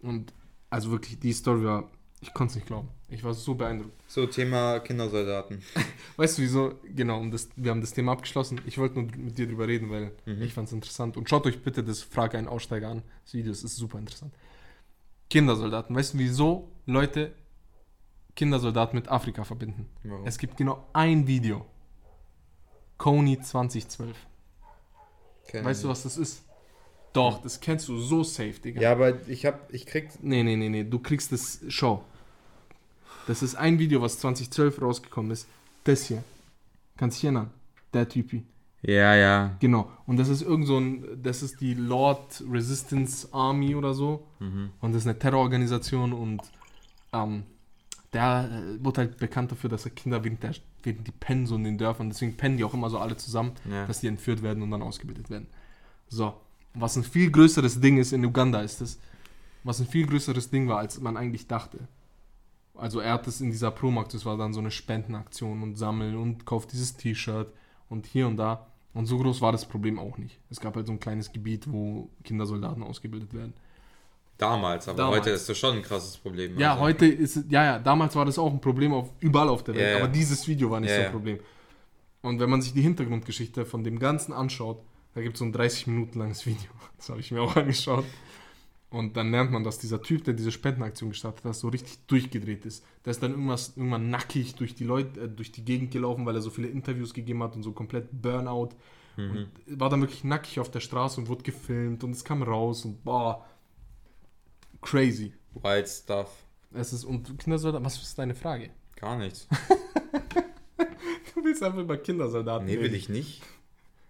[0.01, 0.33] Und
[0.69, 2.87] also wirklich, die Story war, ich konnte es nicht glauben.
[3.09, 3.93] Ich war so beeindruckt.
[4.07, 5.63] So, Thema Kindersoldaten.
[6.17, 6.73] Weißt du wieso?
[6.83, 8.59] Genau, und das, wir haben das Thema abgeschlossen.
[8.65, 10.41] Ich wollte nur mit dir drüber reden, weil Mhm.
[10.41, 11.15] ich fand es interessant.
[11.15, 13.03] Und schaut euch bitte das Frage einen Aussteiger an.
[13.23, 14.33] Das Video das ist super interessant.
[15.29, 15.95] Kindersoldaten.
[15.95, 17.33] Weißt du, wieso Leute
[18.35, 19.87] Kindersoldaten mit Afrika verbinden?
[20.03, 20.27] Warum?
[20.27, 21.65] Es gibt genau ein Video.
[22.97, 24.17] Kony 2012.
[25.47, 26.43] Keine Weißt du, was das ist?
[27.13, 28.81] Doch, das kennst du so safe, Digga.
[28.81, 30.09] Ja, aber ich hab, ich krieg.
[30.21, 30.83] Nee, nee, nee, nee.
[30.83, 31.61] Du kriegst das.
[31.69, 32.03] Schau.
[33.27, 35.47] Das ist ein Video, was 2012 rausgekommen ist.
[35.83, 36.23] Das hier.
[36.97, 37.51] Kannst dich erinnern?
[37.93, 38.43] Der Typi.
[38.81, 39.55] Ja, ja.
[39.59, 39.91] Genau.
[40.05, 41.05] Und das ist irgend so ein.
[41.21, 44.25] Das ist die Lord Resistance Army oder so.
[44.39, 44.71] Mhm.
[44.81, 46.41] Und das ist eine Terrororganisation und.
[47.13, 47.43] Ähm,
[48.13, 50.53] der äh, wurde halt bekannt dafür, dass er Kinder während, der,
[50.83, 52.09] während die pennen so in den Dörfern.
[52.09, 53.85] Deswegen pennen die auch immer so alle zusammen, Ja.
[53.85, 55.47] dass die entführt werden und dann ausgebildet werden.
[56.07, 56.33] So.
[56.73, 58.99] Was ein viel größeres Ding ist in Uganda ist es,
[59.63, 61.79] was ein viel größeres Ding war, als man eigentlich dachte.
[62.77, 66.15] Also er hat es in dieser Promarkt, das war dann so eine Spendenaktion und sammeln
[66.15, 67.51] und kauft dieses T-Shirt
[67.89, 68.67] und hier und da.
[68.93, 70.39] Und so groß war das Problem auch nicht.
[70.49, 73.53] Es gab halt so ein kleines Gebiet, wo Kindersoldaten ausgebildet werden.
[74.37, 75.19] Damals, aber Damals.
[75.21, 76.59] heute ist das schon ein krasses Problem.
[76.59, 76.83] Ja, also.
[76.83, 79.75] heute ist es, ja, ja, damals war das auch ein Problem auf, überall auf der
[79.75, 79.97] Welt, ja.
[79.97, 81.11] aber dieses Video war nicht Ja, so ein.
[81.11, 81.39] Problem.
[82.21, 84.81] Und wenn man sich die Hintergrundgeschichte von dem Ganzen anschaut,
[85.15, 86.69] da gibt es so ein 30 Minuten langes Video.
[86.97, 88.05] Das habe ich mir auch angeschaut.
[88.89, 92.65] Und dann lernt man, dass dieser Typ, der diese Spendenaktion gestartet hat, so richtig durchgedreht
[92.65, 92.85] ist.
[93.03, 96.35] Der ist dann irgendwas, irgendwann nackig durch die Leute, äh, durch die Gegend gelaufen, weil
[96.35, 98.69] er so viele Interviews gegeben hat und so komplett Burnout.
[99.17, 102.85] Und war dann wirklich nackig auf der Straße und wurde gefilmt und es kam raus
[102.85, 103.43] und boah,
[104.83, 105.33] crazy.
[105.55, 106.29] Wild Stuff.
[106.71, 108.69] Es ist, und Kindersoldaten, was ist deine Frage?
[108.95, 109.47] Gar nichts.
[111.33, 112.95] Du willst einfach über Kindersoldaten Nee, will reden.
[112.95, 113.41] ich nicht.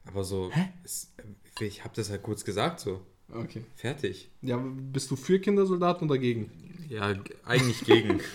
[0.06, 0.50] Aber so,
[0.84, 1.14] es,
[1.60, 3.02] ich habe das halt kurz gesagt so.
[3.30, 3.64] Okay.
[3.76, 4.30] Fertig.
[4.42, 6.50] Ja, bist du für Kindersoldaten oder dagegen?
[6.90, 7.14] Ja,
[7.46, 8.22] eigentlich gegen.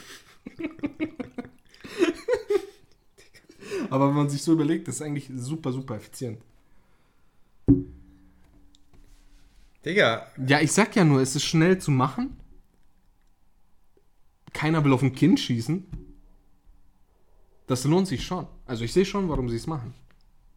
[3.91, 6.41] Aber wenn man sich so überlegt, das ist eigentlich super, super effizient.
[9.85, 12.37] Digga, Ja, ich sag ja nur, es ist schnell zu machen.
[14.53, 15.85] Keiner will auf ein Kind schießen.
[17.67, 18.47] Das lohnt sich schon.
[18.67, 19.95] Also ich sehe schon, warum sie es machen.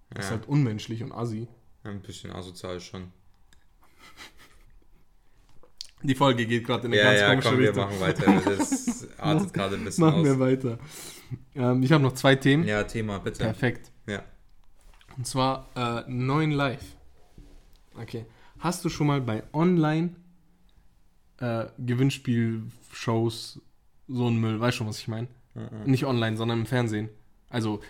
[0.09, 0.37] Das ist Ja.
[0.37, 1.47] halt unmenschlich und assi.
[1.83, 3.11] ein bisschen asozial schon.
[6.03, 7.85] Die Folge geht gerade in eine Ja, ganz ja, komische komm, wir Richtung.
[7.85, 8.57] machen weiter.
[8.57, 10.39] Das artet gerade ein bisschen Machen wir aus.
[10.39, 10.77] weiter.
[11.55, 12.67] Ähm, ich habe noch zwei Themen.
[12.67, 13.43] Ja, Thema, bitte.
[13.43, 13.91] Perfekt.
[14.07, 14.23] Ja.
[15.17, 16.83] Und zwar äh, 9 Live.
[17.99, 18.25] Okay.
[18.59, 20.15] Hast du schon mal bei Online
[21.39, 23.61] äh, Gewinnspielshows
[24.07, 25.27] so einen Müll, weißt schon, was ich meine?
[25.55, 25.89] Mhm.
[25.89, 27.09] Nicht online, sondern im Fernsehen.
[27.49, 27.81] Also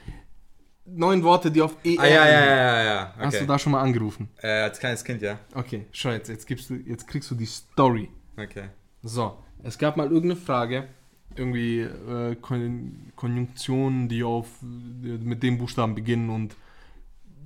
[0.86, 2.00] neun Worte, die auf ER.
[2.00, 3.14] Ah, ja, ja, ja, ja, ja.
[3.16, 3.26] Okay.
[3.26, 4.30] Hast du da schon mal angerufen?
[4.42, 5.40] äh, als kleines Kind, ja.
[5.54, 8.10] Okay, schau jetzt, jetzt, gibst du, jetzt kriegst du die Story.
[8.38, 8.70] Okay.
[9.04, 10.88] So, es gab mal irgendeine Frage,
[11.36, 16.56] irgendwie äh, Kon Konjunktionen, die auf mit dem Buchstaben beginnen und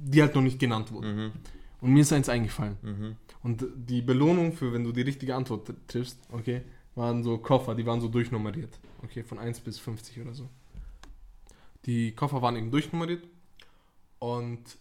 [0.02, 1.16] die halt noch nicht genannt wurden.
[1.16, 1.32] Mhm.
[1.82, 2.78] Und mir ist eins eingefallen.
[2.82, 3.16] Mhm.
[3.42, 6.62] Und die Belohnung für, wenn du die richtige Antwort triffst, okay,
[6.96, 8.80] waren so Koffer, die waren so durchnummeriert.
[9.04, 10.50] Okay, von 1 bis 50 oder so.
[11.86, 13.24] Die Koffer waren eben durchnummeriert.
[14.20, 14.78] Und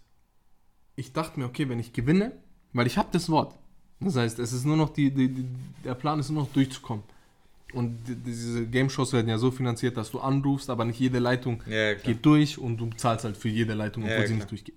[0.96, 2.32] ich dachte mir, okay, wenn ich gewinne,
[2.72, 3.56] weil ich habe das Wort.
[4.00, 5.46] Das heißt, es ist nur noch die, die, die,
[5.84, 7.04] der Plan ist nur noch durchzukommen.
[7.72, 11.18] Und die, diese Game Shows werden ja so finanziert, dass du anrufst, aber nicht jede
[11.18, 14.50] Leitung Ja, geht durch und du zahlst halt für jede Leitung, obwohl Ja, sie nicht
[14.50, 14.76] durchgeht.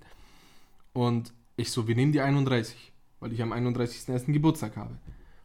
[0.94, 4.32] Und ich so, wir nehmen die 31, weil ich am 31.01.
[4.34, 4.98] Geburtstag habe.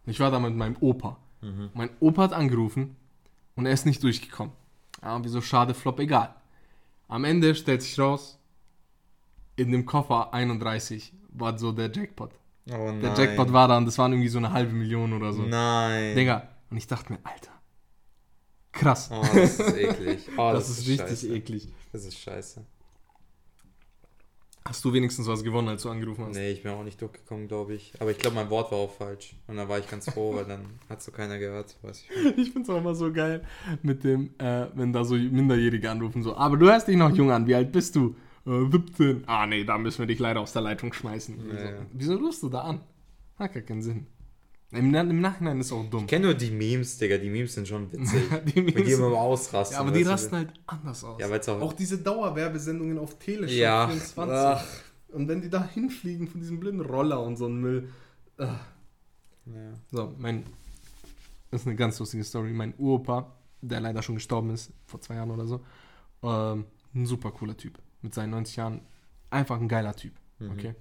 [0.04, 1.18] Und ich war da mit meinem Opa.
[1.42, 1.70] Mhm.
[1.74, 2.96] Mein Opa hat angerufen
[3.54, 4.52] und er ist nicht durchgekommen.
[5.02, 6.34] Ja, wieso schade, Flop, egal.
[7.08, 8.38] Am Ende stellt sich raus,
[9.57, 12.30] in dem Koffer 31 war so der Jackpot.
[12.70, 13.00] Oh nein.
[13.00, 15.42] Der Jackpot war da und das waren irgendwie so eine halbe Million oder so.
[15.42, 16.14] Nein.
[16.14, 17.52] Digga, und ich dachte mir, Alter,
[18.72, 19.11] krass.
[19.12, 20.28] Oh, das ist eklig.
[20.36, 21.34] Oh, das, ist richtig scheiße.
[21.34, 21.68] eklig.
[21.92, 22.64] Das ist scheiße.
[24.66, 26.34] Hast du wenigstens was gewonnen, als du angerufen hast?
[26.34, 27.92] Nee, ich bin auch nicht durchgekommen, glaube ich.
[28.00, 29.36] Aber ich glaube, mein Wort war auch falsch.
[29.46, 31.76] Und da war ich ganz froh, weil dann hat so keiner gehört.
[31.82, 32.38] Weiß ich.
[32.38, 33.44] Ich find's auch immer so geil
[33.82, 37.30] mit dem, äh, wenn da so Minderjährige anrufen, so, aber du hörst dich noch jung
[37.30, 38.16] an, wie alt bist du?
[38.47, 39.24] Äh, 17.
[39.26, 41.36] Ah nee, da müssen wir dich leider aus der Leitung schmeißen.
[41.49, 41.64] Ja, so.
[41.68, 41.86] ja.
[41.92, 42.80] Wieso rufst du da an?
[43.38, 44.07] Hat gar keinen Sinn.
[44.72, 46.03] Im, Im Nachhinein ist auch dumm.
[46.03, 47.18] Ich kenne nur die Memes, Digga.
[47.18, 48.22] Die Memes sind schon witzig.
[48.55, 49.74] die Mit die Memes- immer ausrasten.
[49.76, 50.11] ja, aber die du?
[50.11, 51.20] rasten halt anders aus.
[51.20, 53.86] Ja, auch- auch diese Dauerwerbesendungen auf Teleshop Ja.
[53.88, 54.34] 24.
[54.36, 54.64] Ach.
[55.09, 57.88] Und wenn die da hinfliegen von diesem blinden Roller und so ein Müll.
[58.38, 58.59] Ja.
[59.92, 60.44] So, mein.
[61.51, 62.53] Das ist eine ganz lustige Story.
[62.53, 63.32] Mein Uropa,
[63.62, 65.61] der leider schon gestorben ist, vor zwei Jahren oder so,
[66.22, 67.78] ähm, ein super cooler Typ.
[68.07, 68.80] Mit seinen 90 Jahren.
[69.30, 70.12] Einfach ein geiler Typ.
[70.38, 70.50] Mhm.
[70.52, 70.74] Okay.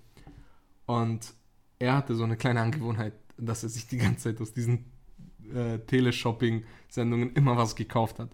[0.86, 1.34] Und
[1.80, 4.86] er hatte so eine kleine Angewohnheit, dass er sich die ganze Zeit aus diesen
[5.52, 8.30] äh, Teleshopping-Sendungen immer was gekauft hat.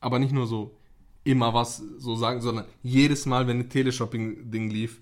[0.00, 0.76] Aber nicht nur so
[1.24, 5.00] immer was so sagen, sondern jedes Mal, wenn ein Teleshopping-Ding lief,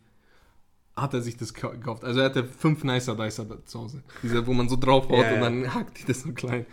[0.95, 2.05] hat er sich das ka- gekauft.
[2.05, 4.05] Also er hatte fünf Nicer Dicer zu Hause.
[4.23, 6.65] Diese, wo man so draufhaut Ja, und dann hackt die das so klein.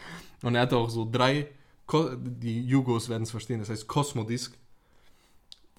[0.44, 1.48] Und er hatte auch so drei,
[2.20, 4.54] die Jugos werden es verstehen, das heißt Cosmodisc.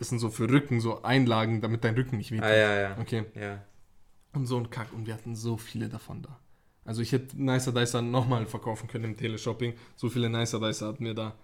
[0.00, 2.46] Das sind so für Rücken, so Einlagen, damit dein Rücken nicht wehtut.
[2.46, 2.98] Ah, ja, ja.
[2.98, 3.26] Okay.
[3.34, 3.62] Ja.
[4.32, 4.94] Und so ein Kack.
[4.94, 6.40] Und wir hatten so viele davon da.
[6.86, 9.74] Also ich hätte Nicer Dicer nochmal verkaufen können im Teleshopping.
[9.96, 11.34] So viele Nicer Dicer hatten wir da.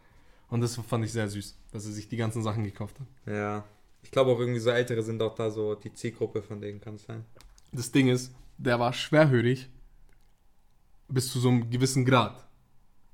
[0.49, 3.07] Und das fand ich sehr süß, dass er sich die ganzen Sachen gekauft hat.
[3.31, 3.65] Ja.
[4.03, 6.95] Ich glaube auch irgendwie so Ältere sind auch da so die Zielgruppe von denen, kann
[6.95, 7.27] es sein.
[7.73, 9.69] Das Ding ist, der war schwerhörig
[11.09, 12.46] bis zu so einem gewissen Grad.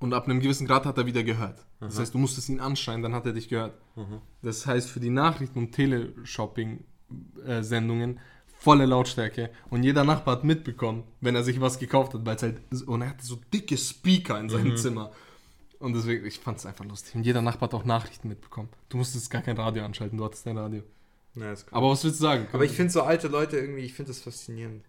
[0.03, 1.65] Und ab einem gewissen Grad hat er wieder gehört.
[1.81, 2.01] Das Aha.
[2.03, 3.75] heißt, du musstest ihn anschreien, dann hat er dich gehört.
[3.97, 4.21] Mhm.
[4.43, 8.19] Das heißt, für die Nachrichten- und Teleshopping-Sendungen
[8.59, 9.51] volle Lautstärke.
[9.71, 12.61] Und jeder Nachbar hat mitbekommen, wenn er sich was gekauft hat, weil es halt.
[12.87, 14.77] Und er hatte so dicke Speaker in seinem Mhm.
[14.77, 15.11] Zimmer.
[15.79, 17.15] Und deswegen, ich fand es einfach lustig.
[17.17, 18.69] Und jeder Nachbar hat auch Nachrichten mitbekommen.
[18.89, 20.83] Du musstest gar kein Radio anschalten, du hattest dein Radio.
[21.35, 21.79] Ja, ist cool.
[21.79, 22.47] Aber was willst du sagen?
[22.53, 24.85] Aber ich finde so alte Leute irgendwie, ich finde das faszinierend.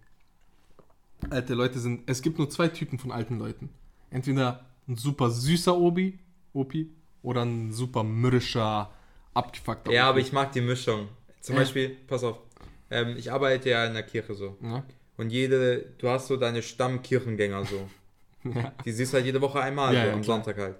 [1.29, 2.01] alte Leute sind.
[2.05, 3.69] Es gibt nur zwei Typen von alten Leuten.
[4.11, 6.19] Entweder ein super süßer Obi,
[6.53, 6.89] Opi,
[7.21, 8.91] oder ein super mürrischer,
[9.33, 11.07] abgefuckter Ja, aber ich mag die Mischung.
[11.41, 11.61] Zum Ja.
[11.61, 12.37] Beispiel, pass auf,
[12.91, 14.57] ähm, ich arbeite ja in der Kirche so.
[14.61, 14.83] Ja?
[15.17, 17.87] Und jede, du hast so deine Stammkirchengänger so.
[18.53, 18.73] Ja.
[18.83, 20.23] Die siehst du halt jede Woche einmal, Ja, so am.
[20.23, 20.75] Sonntag halt.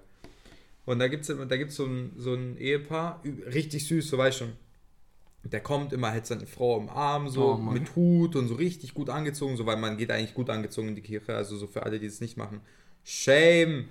[0.86, 3.22] Und da gibt es da gibt's so, ein, so ein Ehepaar,
[3.54, 4.52] richtig süß, so weißt schon.
[5.46, 8.94] Der kommt immer, hält seine Frau im Arm, so Oh, mit Hut und so richtig
[8.94, 11.84] gut angezogen, so weil man geht eigentlich gut angezogen in die Kirche, also so für
[11.84, 12.60] alle, die es nicht machen.
[13.04, 13.86] Shame!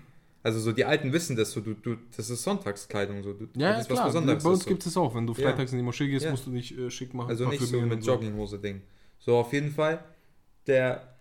[0.44, 3.74] Also so die Alten wissen das so, du, du, das ist Sonntagskleidung, so du, Ja,
[3.74, 4.06] das ist klar.
[4.06, 4.42] Besonderes.
[4.42, 4.68] Bei uns so.
[4.68, 5.14] gibt es auch.
[5.14, 5.50] Wenn du Ja.
[5.50, 6.30] freitags in die Moschee gehst, Ja.
[6.32, 7.30] musst du dich äh, schick machen.
[7.30, 8.80] Also nicht so mit Jogginghose-Ding.
[9.20, 10.02] So, auf jeden Fall,
[10.66, 11.14] der,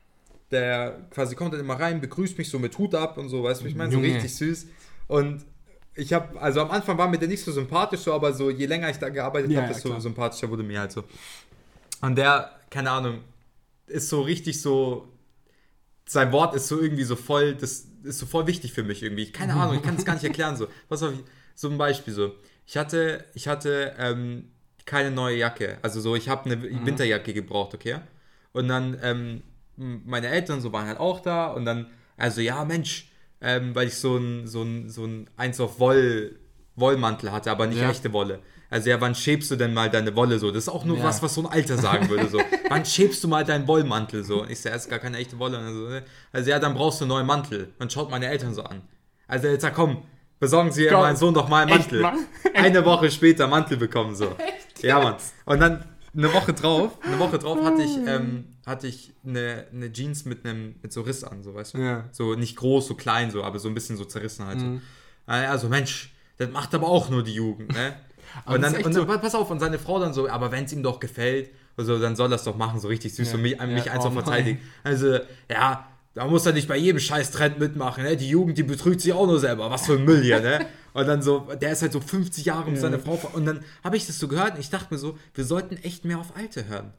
[0.50, 3.62] der quasi kommt dann immer rein, begrüßt mich so mit Hut ab und so, weißt
[3.62, 4.68] du, ich meine, so richtig süß.
[5.08, 5.46] Und
[5.94, 8.66] ich habe, also am Anfang war mir der nicht so sympathisch, so, aber so, je
[8.66, 10.02] länger ich da gearbeitet Ja, habe, ja, desto klar.
[10.02, 11.04] sympathischer wurde mir halt so.
[12.02, 13.20] Und der, keine Ahnung,
[13.86, 15.10] ist so richtig so,
[16.12, 19.32] sein Wort ist so irgendwie so voll, das ist so voll wichtig für mich irgendwie.
[19.32, 20.68] Keine Ahnung, ich kann es gar nicht erklären so.
[20.90, 21.14] Pass auf,
[21.56, 22.36] so ein Beispiel so.
[22.66, 24.50] Ich hatte, ich hatte ähm,
[24.86, 25.78] keine neue Jacke.
[25.82, 28.00] Also so, ich habe eine Winterjacke gebraucht, okay?
[28.52, 29.44] Und dann, ähm,
[29.78, 31.88] meine Eltern so waren halt auch da und dann,
[32.18, 33.10] also ja, Mensch,
[33.40, 36.40] ähm, weil ich so ein, so ein, so ein eins auf Woll,
[36.76, 37.90] Wollmantel hatte, aber nicht Ja.
[37.90, 38.40] echte Wolle.
[38.70, 40.50] Also ja, wann schäbst du denn mal deine Wolle so?
[40.52, 41.04] Das ist auch nur Ja.
[41.04, 42.30] was, was so ein Alter sagen würde.
[42.30, 44.44] So, wann schäbst du mal deinen Wollmantel so?
[44.44, 45.58] Und ich so, ja, ist gar keine echte Wolle.
[45.60, 46.04] Und so, ne?
[46.32, 47.74] Also ja, dann brauchst du einen neuen Mantel.
[47.80, 48.82] Dann schaut meine Eltern so an.
[49.28, 50.04] Also jetzt sag, komm,
[50.40, 52.02] besorgen Sie meinen Sohn doch mal einen Echt, Mantel.
[52.02, 52.20] Mann?
[52.54, 54.36] Eine Woche später Mantel bekommen so.
[54.82, 55.16] Ja, Mann.
[55.46, 59.92] Und dann eine Woche drauf, eine Woche drauf hatte ich, ähm, hatte ich eine, eine
[59.94, 61.78] Jeans mit einem mit so Riss an, so weißt du?
[61.78, 62.10] Ja.
[62.12, 64.60] So nicht groß, so klein, so, aber so ein bisschen so zerrissen halt.
[64.60, 64.82] Mhm.
[65.28, 65.32] So.
[65.34, 67.94] Also Mensch, das macht aber auch nur die Jugend, ne?
[68.46, 70.64] Aber und das dann, und dann pass auf, und seine Frau dann so, aber wenn
[70.64, 73.36] es ihm doch gefällt, also, dann soll er es doch machen, so richtig süß Ja.
[73.36, 74.60] und mich, mich Ja, eins oh verteidigen.
[74.84, 75.20] Also,
[75.50, 78.16] ja, da muss er nicht bei jedem scheiß Trend mitmachen, ne?
[78.16, 79.70] Die Jugend, die betrügt sich auch nur selber.
[79.70, 80.66] Was für ein Müll hier, ne?
[80.94, 82.82] Und dann so, der ist halt so 50 Jahre mit Ja.
[82.82, 83.20] seiner Frau.
[83.34, 86.04] Und dann habe ich das so gehört und ich dachte mir so, wir sollten echt
[86.06, 86.94] mehr auf Alte hören.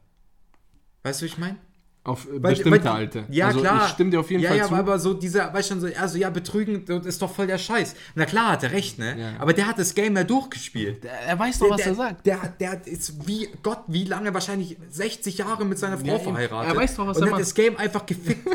[1.02, 1.56] Weißt du, wie ich meine?
[2.04, 3.24] Auf äh, Weil- bestimmte weil- Alte.
[3.30, 3.84] Ja, also, klar.
[3.86, 4.74] Ich stimme dir auf jeden ja, Fall ja, zu.
[4.74, 7.94] aber so dieser, weißt du, so, also ja, betrügen, das ist doch voll der Scheiß.
[8.16, 9.16] Na klar, hat er recht, ne?
[9.18, 9.32] Ja.
[9.40, 11.04] Aber der hat das Game ja durchgespielt.
[11.04, 12.26] Der- er weiß doch, was der, er sagt.
[12.26, 16.74] Der, der ist wie Gott, wie lange wahrscheinlich 60 Jahre mit seiner Frau Ja, verheiratet.
[16.74, 17.40] Er weiß doch, was und er hat macht.
[17.42, 18.48] das Game einfach gefickt.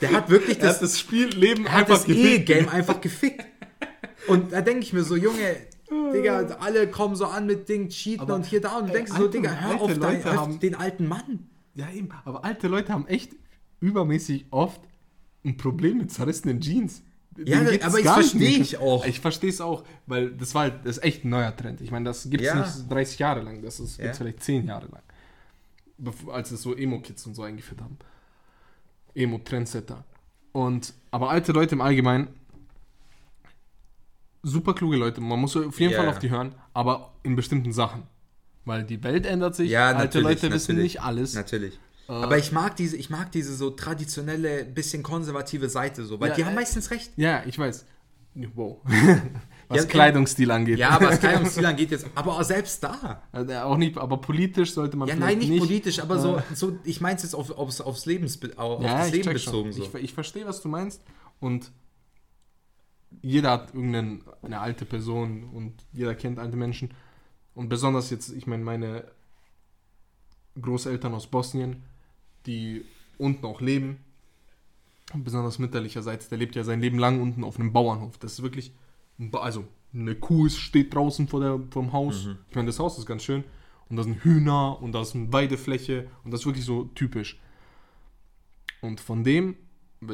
[0.00, 2.50] der hat wirklich das, hat das Spielleben er hat einfach das gefickt.
[2.50, 3.44] E-Game einfach gefickt.
[4.26, 5.56] Und da denke ich mir so, Junge,
[6.12, 9.28] Digga, alle kommen so an mit Ding, cheaten Aber, und hier da und denkst so,
[9.28, 11.46] Digga, hör auf, dein, Leute auf haben- den alten Mann.
[11.78, 12.08] Ja, eben.
[12.24, 13.36] Aber alte Leute haben echt
[13.80, 14.80] übermäßig oft
[15.44, 17.02] ein Problem mit zerrissenen Jeans.
[17.36, 18.60] Ja, Denen aber ich gar nicht versteh gut.
[18.60, 19.04] ich auch.
[19.06, 21.80] Ich verstehe es auch, weil das war halt, das ist echt ein neuer Trend.
[21.80, 22.56] Ich meine, das gibt es Ja.
[22.56, 25.02] nicht 30 Jahre lang, das gibt es vielleicht 10 Jahre lang.
[26.32, 27.96] Als es so Emo-Kids und so eingeführt haben.
[29.14, 30.04] Emo-Trendsetter.
[30.50, 32.26] Und, aber alte Leute im Allgemeinen,
[34.42, 37.72] super kluge Leute, man muss auf jeden Ja, Fall auf die hören, aber in bestimmten
[37.72, 38.02] Sachen.
[38.68, 41.34] Weil die Welt ändert sich, Ja, alte natürlich, Leute wissen nicht alles.
[41.34, 41.80] Natürlich.
[42.06, 46.28] Äh, Aber ich mag diese, ich mag diese so traditionelle, bisschen konservative Seite so, weil
[46.30, 47.10] Ja, die äh, haben meistens recht.
[47.16, 47.86] Ja, ich weiß.
[48.54, 48.82] Wow.
[49.68, 50.78] Was Ja, Kleidungsstil angeht.
[50.78, 53.22] Ja, was Kleidungsstil angeht jetzt, aber auch selbst da.
[53.32, 56.78] Also auch nicht, aber politisch sollte man Ja, nein, nicht, politisch, aber so, äh, so
[56.84, 59.82] ich meine es jetzt auf, aufs, aufs Lebens, auf ja, das Leben bezogen so.
[59.82, 61.02] Ich, ich verstehe, was du meinst.
[61.40, 61.70] Und
[63.20, 66.90] jeder hat irgendeine eine alte Person und jeder kennt alte Menschen.
[67.58, 69.04] Und besonders jetzt, ich meine, meine
[70.62, 71.82] Großeltern aus Bosnien,
[72.46, 72.84] die
[73.18, 73.98] unten auch leben,
[75.12, 78.16] besonders mütterlicherseits, der lebt ja sein Leben lang unten auf einem Bauernhof.
[78.18, 78.72] Das ist wirklich,
[79.18, 82.26] ein Ba- also eine Kuh ist- steht draußen vor der, vom Haus.
[82.26, 82.38] Mhm.
[82.48, 83.42] Ich meine, das Haus ist ganz schön.
[83.88, 87.40] Und da sind Hühner und da ist eine Weidefläche und das ist wirklich so typisch.
[88.82, 89.56] Und von dem,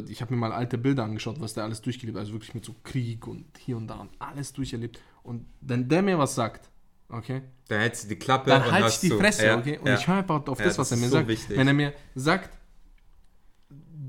[0.09, 2.65] ich habe mir mal alte Bilder angeschaut, was der alles durchgelebt hat, also wirklich mit
[2.65, 4.99] so Krieg und hier und da und alles durcherlebt.
[5.23, 6.71] Und wenn der mir was sagt,
[7.09, 9.19] okay, Dann hältst du die Klappe dann halte ich die zu.
[9.19, 9.79] Fresse, Ja, okay?
[9.79, 9.95] Und ja.
[9.97, 11.29] ich höre einfach auf Ja, das, was das er mir so sagt.
[11.29, 11.57] wichtig.
[11.57, 12.57] Wenn er mir sagt,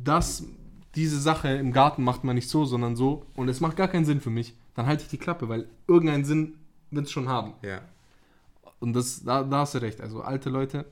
[0.03, 0.43] dass
[0.95, 4.05] diese Sache im Garten macht man nicht so, sondern so, und es macht gar keinen
[4.05, 6.55] Sinn für mich, dann halte ich die Klappe, weil irgendeinen Sinn
[6.91, 7.53] wird es schon haben.
[7.61, 7.81] Ja.
[8.79, 10.01] Und das, da, da hast du recht.
[10.01, 10.85] Also alte Leute,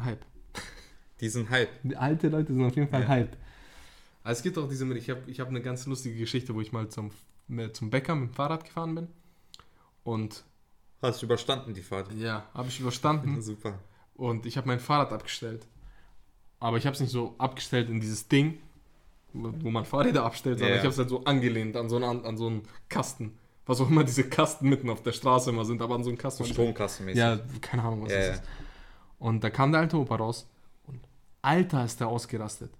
[0.00, 0.24] Hype.
[1.20, 1.70] Die sind halb.
[1.82, 3.08] Die alte Leute sind auf jeden Fall Ja.
[3.08, 3.36] Hype.
[4.22, 6.72] Also es gibt auch diese, ich habe ich hab eine ganz lustige Geschichte, wo ich
[6.72, 7.10] mal zum,
[7.72, 9.08] zum Bäcker mit dem Fahrrad gefahren bin.
[10.02, 10.44] Und
[11.02, 12.12] Hast du überstanden, die Fahrt.
[12.12, 13.40] ja, habe ich überstanden.
[13.42, 13.78] Super.
[14.14, 15.66] Und ich habe mein Fahrrad abgestellt.
[16.58, 18.58] Aber ich habe es nicht so abgestellt in dieses Ding,
[19.34, 20.76] wo man Fahrräder abstellt, sondern Ja.
[20.78, 23.36] ich habe es halt so angelehnt an so, einen, an so einen Kasten.
[23.66, 26.16] Was auch immer diese Kasten mitten auf der Straße immer sind, aber an so einen
[26.18, 26.44] Kasten.
[26.44, 27.18] So Stromkassenmäßig.
[27.18, 28.42] Ja, keine Ahnung, was Ja, das ist.
[29.18, 30.48] Und da kam der alte Opa raus
[30.86, 31.00] und
[31.42, 32.70] Alter ist der ausgerastet.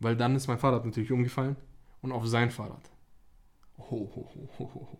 [0.00, 1.56] Weil dann ist mein Fahrrad natürlich umgefallen
[2.02, 2.82] und auf sein Fahrrad.
[3.78, 3.84] Ho,
[4.14, 4.98] ho, ho, ho, ho.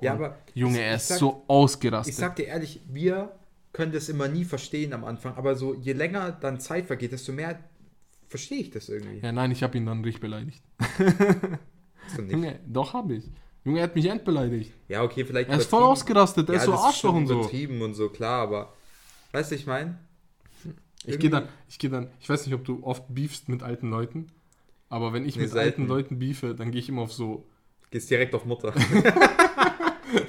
[0.00, 2.12] Ja, aber Junge, ich- er ist sag- so ausgerastet.
[2.14, 3.32] Ich sag dir ehrlich, wir
[3.72, 7.32] können das immer nie verstehen am Anfang, aber so je länger dann Zeit vergeht, desto
[7.32, 7.58] mehr
[8.28, 9.18] verstehe ich das irgendwie.
[9.20, 10.62] Ja, nein, ich habe ihn dann richtig beleidigt.
[10.78, 12.32] Hast du nicht?
[12.32, 13.24] Junge, doch habe ich.
[13.64, 14.72] Junge, er hat mich entbeleidigt.
[14.88, 15.50] Ja, okay, vielleicht.
[15.50, 17.40] Er ist voll ausgerastet, er ja, ist so Arschloch und so.
[17.40, 18.72] übertrieben und so, klar, aber.
[19.32, 19.98] Weißt du, ich meine?
[21.04, 23.88] Ich gehe dann, ich gehe dann, ich weiß nicht, ob du oft beefst mit alten
[23.90, 24.28] Leuten,
[24.88, 25.82] aber wenn ich Nee, mit selten.
[25.82, 27.46] alten Leuten beefe, dann gehe ich immer auf so,
[27.90, 28.72] Gehst direkt auf Mutter.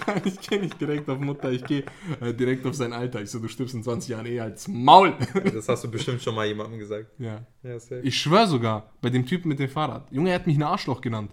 [0.26, 1.84] Ich gehe nicht direkt auf Mutter, ich gehe
[2.20, 3.22] äh, direkt auf sein Alter.
[3.22, 5.14] Ich so, du stirbst in 20 Jahren eh als Maul.
[5.54, 7.08] das hast du bestimmt schon mal jemandem gesagt.
[7.20, 7.45] ja.
[7.64, 7.78] Ja.
[8.04, 10.12] Ich schwör sogar, bei dem Typen mit dem Fahrrad.
[10.12, 11.32] Junge, er hat mich ein Arschloch genannt.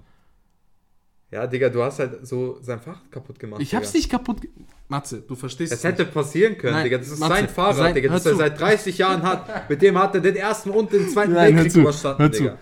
[1.30, 3.60] Ja, Digga, du hast halt so sein Fahrrad kaputt gemacht.
[3.60, 3.98] Ich hab's Digga.
[3.98, 4.40] nicht kaputt.
[4.40, 4.50] ge-
[4.88, 6.96] Matze, du verstehst Es es hätte passieren können, Nein, Digga.
[6.98, 9.68] Das ist Matze, sein Fahrrad, sein- Digga, das er seit 30 Jahren hat.
[9.68, 12.30] Mit dem hat er den ersten und den zweiten Weltkrieg überstanden.
[12.32, 12.58] Digga.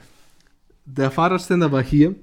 [0.85, 2.15] Der Fahrradständer war hier.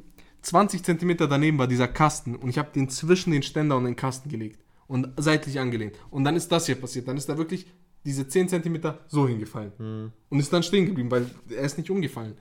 [0.43, 3.95] 20 Zentimeter daneben war dieser Kasten und ich habe den zwischen den Ständer und den
[3.95, 5.95] Kasten gelegt und seitlich angelehnt.
[6.11, 7.07] Und dann ist das hier passiert.
[7.07, 7.65] Dann ist da wirklich
[8.05, 9.71] diese 10 Zentimeter so hingefallen.
[9.77, 10.11] Hm.
[10.29, 12.35] Und ist dann stehen geblieben, weil er ist nicht umgefallen.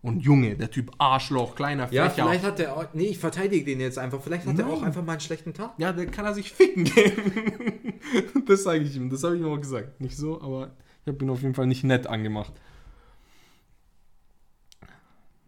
[0.00, 2.24] Und Junge, der Typ Arschloch, kleiner Ja, Frecher.
[2.24, 4.20] vielleicht hat er auch, nee, ich verteidige den jetzt einfach.
[4.20, 5.74] Vielleicht hat er auch einfach mal einen schlechten Tag.
[5.78, 7.92] Ja, der kann er sich ficken geben.
[8.46, 9.10] das sage ich ihm.
[9.10, 10.00] Das habe ich ihm auch gesagt.
[10.00, 10.72] Nicht so, aber
[11.04, 12.52] ich habe ihn auf jeden Fall nicht nett angemacht.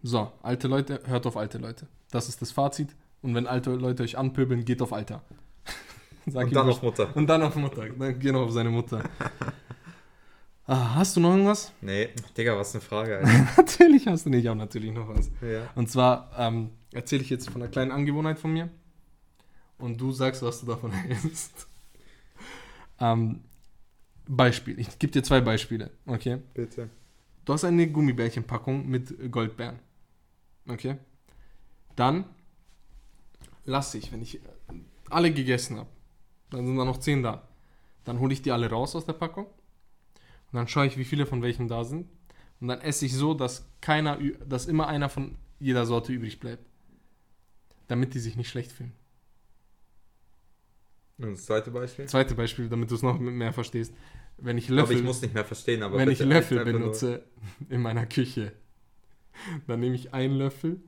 [0.06, 1.86] So, alte Leute, hört auf alte Leute.
[2.10, 2.94] Das ist das Fazit.
[3.22, 5.22] Und wenn alte Leute euch anpöbeln, geht auf Alter.
[6.26, 7.16] Sag Und dann auf Mutter.
[7.16, 7.88] Und dann auf Mutter.
[7.88, 9.02] Dann geh noch auf seine Mutter.
[10.66, 11.72] ah, hast du noch irgendwas?
[11.80, 13.26] Nee, Digga, was eine Frage,
[13.56, 14.42] natürlich hast du nicht.
[14.42, 15.30] Ich habe natürlich noch was.
[15.40, 15.70] ja.
[15.74, 18.68] Und zwar ähm, erzähle ich jetzt von einer kleinen Angewohnheit von mir.
[19.78, 21.66] Und du sagst, was du davon hältst.
[23.00, 23.40] Ähm,
[24.28, 24.78] Beispiel.
[24.78, 25.92] Ich gebe dir zwei Beispiele.
[26.04, 26.42] Okay.
[26.52, 26.90] Bitte.
[27.46, 29.78] Du hast eine Gummibärchenpackung mit Goldbeeren.
[30.68, 30.96] Okay.
[31.96, 32.24] Dann
[33.64, 34.40] lasse ich, wenn ich
[35.10, 35.88] alle gegessen habe,
[36.50, 37.48] dann sind da noch zehn da.
[38.04, 39.46] Dann hole ich die alle raus aus der Packung.
[39.46, 42.08] Und dann schaue ich, wie viele von welchem da sind.
[42.60, 46.64] Und dann esse ich so, dass keiner, dass immer einer von jeder Sorte übrig bleibt.
[47.88, 48.92] Damit die sich nicht schlecht fühlen.
[51.18, 52.06] Und das zweite Beispiel?
[52.06, 53.94] Zweite Beispiel, damit du es noch mehr verstehst.
[54.36, 57.24] Wenn ich Löffel, ich muss nicht mehr verstehen, aber wenn ich Löffel einfach nur- benutze
[57.68, 58.52] in meiner Küche,
[59.66, 60.80] dann nehme ich einen Löffel,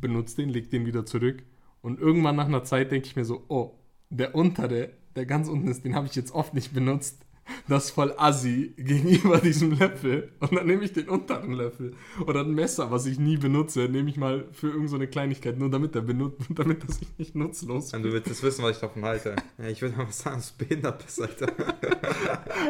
[0.00, 1.42] benutze den, leg den wieder zurück
[1.82, 3.78] und irgendwann nach einer Zeit denke ich mir so, oh,
[4.10, 7.26] der untere, der ganz unten ist, den habe ich jetzt oft nicht benutzt.
[7.68, 10.30] Das ist voll assi gegenüber diesem Löffel.
[10.38, 11.94] Und dann nehme ich den unteren Löffel.
[12.26, 15.58] Oder ein Messer, was ich nie benutze, nehme ich mal für irgendeine so eine Kleinigkeit,
[15.58, 18.76] nur damit, der benutzt, damit das ich nicht nutzlos Und du willst jetzt wissen, was
[18.76, 19.34] ich davon halte.
[19.58, 21.52] Ja, ich würde mal sagen, dass du behindert bist, Alter.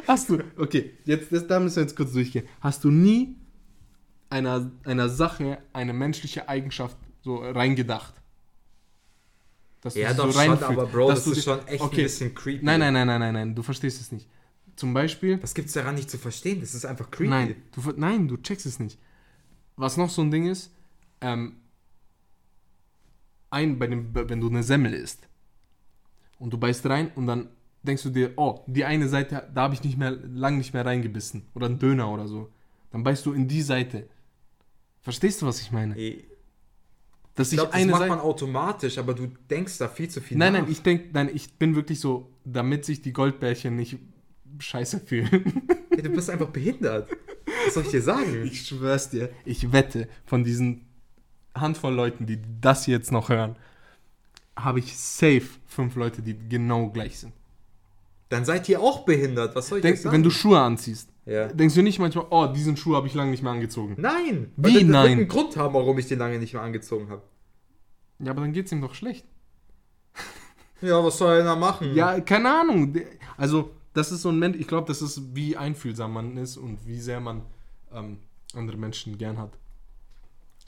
[0.06, 2.46] Hast du, okay, jetzt, das, da müssen wir jetzt kurz durchgehen.
[2.60, 3.36] Hast du nie
[4.32, 8.14] einer, einer Sache eine menschliche Eigenschaft so reingedacht?
[9.82, 11.96] Dass Ja, doch so schon, reinfühlst, aber Bro, das ist schon echt okay.
[11.96, 12.64] ein bisschen creepy.
[12.64, 14.28] Nein, nein, nein, nein, nein, nein, du verstehst es nicht.
[14.74, 16.60] Zum Beispiel, Was gibt's daran nicht zu verstehen?
[16.60, 17.30] Das ist einfach creepy.
[17.30, 18.98] nein, du, nein, du checkst es nicht.
[19.76, 20.72] Was noch so ein Ding ist,
[21.20, 21.56] ähm,
[23.50, 25.28] ein, bei dem, wenn du eine Semmel isst
[26.38, 27.48] und du beißt rein und dann
[27.82, 30.86] denkst du dir, oh, die eine Seite, da habe ich nicht mehr, lang nicht mehr
[30.86, 32.50] reingebissen oder ein Döner oder so.
[32.92, 34.08] Dann beißt du in die Seite.
[35.02, 35.96] Verstehst du, was ich meine?
[35.98, 36.24] Ich
[37.34, 38.10] Dass ich, glaube, das eine macht Seite.
[38.10, 40.62] man automatisch, aber du denkst da viel zu viel Nein, nach.
[40.62, 43.98] nein, ich denke, nein, ich bin wirklich so, damit sich die Goldbärchen nicht
[44.58, 45.62] scheiße fühlen.
[45.90, 47.08] Ey, du bist einfach behindert.
[47.66, 48.44] Was soll ich dir sagen?
[48.44, 50.86] Ich schwör's dir, ich wette, von diesen
[51.54, 53.56] Handvoll Leuten, die das jetzt noch hören,
[54.56, 57.32] habe ich safe fünf Leute, die genau gleich sind.
[58.28, 59.54] Dann seid ihr auch behindert.
[59.54, 60.14] Was soll ich Denk, sagen?
[60.14, 61.48] wenn du Schuhe anziehst, ja.
[61.48, 63.96] denkst du nicht manchmal, oh, diesen Schuh habe ich lange nicht mehr angezogen.
[63.98, 64.52] Nein.
[64.56, 65.12] Wie Weil nein?
[65.12, 67.22] einen Grund haben, warum ich den lange nicht mehr angezogen habe.
[68.18, 69.26] Ja, aber dann geht's ihm doch schlecht.
[70.80, 71.94] Ja, was soll er da machen?
[71.94, 72.96] Ja, keine Ahnung.
[73.36, 76.84] Also, das ist so ein Mensch, ich glaube, das ist, wie einfühlsam man ist und
[76.84, 77.42] wie sehr man
[77.94, 78.18] ähm,
[78.52, 79.52] andere Menschen gern hat.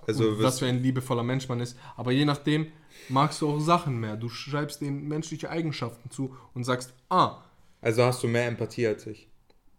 [0.07, 1.77] Also, was für ein liebevoller Mensch man ist.
[1.97, 2.69] Aber je nachdem
[3.09, 4.17] magst du auch Sachen mehr.
[4.17, 7.43] Du schreibst denen menschliche Eigenschaften zu und sagst, ah,
[7.81, 9.29] also hast du mehr Empathie als ich.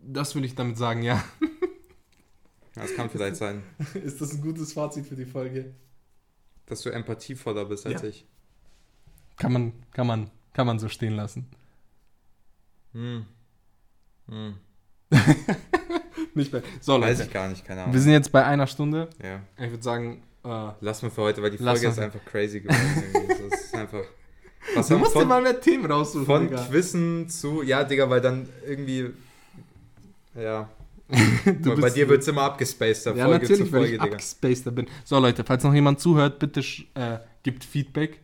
[0.08, 1.24] Das will ich damit sagen, ja.
[2.78, 3.64] Das kann vielleicht sein,
[4.04, 5.74] ist das ein gutes Fazit für die Folge?
[6.66, 8.08] dass du empathievoller bist als Ja.
[8.10, 8.26] ich.
[9.38, 11.48] Kann man, kann man, kann man so stehen lassen.
[12.94, 13.26] Hm.
[14.28, 14.56] Hm.
[16.34, 16.64] Nicht mehr.
[16.82, 17.28] So, Weiß Leute.
[17.28, 18.00] ich gar nicht, keine Wir Ahnung.
[18.02, 19.10] sind jetzt bei einer Stunde.
[19.24, 19.42] Ja.
[19.64, 23.40] Ich würde sagen, äh, Lass mal für heute, weil die Folge ist einfach crazy geworden.
[23.52, 24.04] es ist einfach.
[24.76, 26.66] Was du musst dir mal mehr Themen raussuchen, von Digga.
[26.66, 27.62] Quizzen zu.
[27.62, 29.14] Ja, Digga, weil dann irgendwie.
[30.36, 30.70] Ja.
[31.62, 34.02] Du Weil bei dir wird es immer abgespaced, Ja, Folge zu natürlich, weil Folge, ich
[34.02, 34.04] Digga.
[34.14, 34.88] abgespaceder bin.
[35.04, 36.62] So, Leute, falls noch jemand zuhört, bitte
[36.96, 38.22] äh, gibt Feedback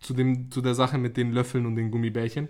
[0.00, 2.48] zu, dem, zu der Sache mit den Löffeln und den Gummibärchen.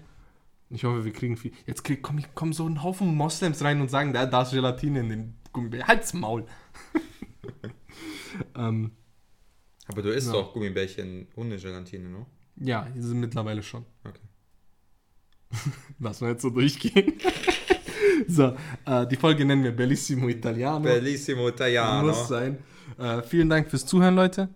[0.71, 1.53] Ich hoffe, wir kriegen viel.
[1.67, 5.01] Jetzt krieg, komm, kommen so ein Haufen Moslems rein und sagen, da, da ist Gelatine
[5.01, 5.87] in den Gummibärchen.
[5.89, 6.47] Halt's Maul.
[8.57, 8.93] Ähm,
[9.89, 10.33] Aber du isst Ja.
[10.33, 12.27] doch Gummibärchen ohne Gelatine, ne?
[12.57, 13.85] ja, die sind mittlerweile schon.
[14.05, 14.21] Okay.
[15.99, 17.13] Lass mal jetzt so durchgehen.
[18.29, 18.55] so,
[18.87, 20.81] äh, die Folge nennen wir Bellissimo Italiano.
[20.81, 22.09] Bellissimo Italiano.
[22.09, 22.59] Muss sein.
[22.99, 24.49] Äh, vielen Dank fürs Zuhören, Leute.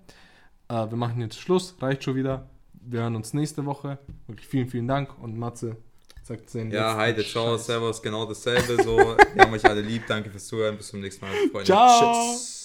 [0.69, 1.75] Äh, wir machen jetzt Schluss.
[1.81, 2.49] Reicht schon wieder.
[2.73, 3.99] Wir hören uns nächste Woche.
[4.27, 5.19] Wirklich vielen, vielen Dank.
[5.21, 5.77] Und Matze
[6.23, 8.83] sagt seinen Ja, heide, ciao, servus, genau dasselbe.
[8.83, 10.03] So, wir haben euch alle lieb.
[10.09, 10.77] Danke fürs Zuhören.
[10.77, 11.67] Bis zum nächsten Mal, Freunde.
[11.67, 12.13] Ciao.
[12.35, 12.57] Tschüss.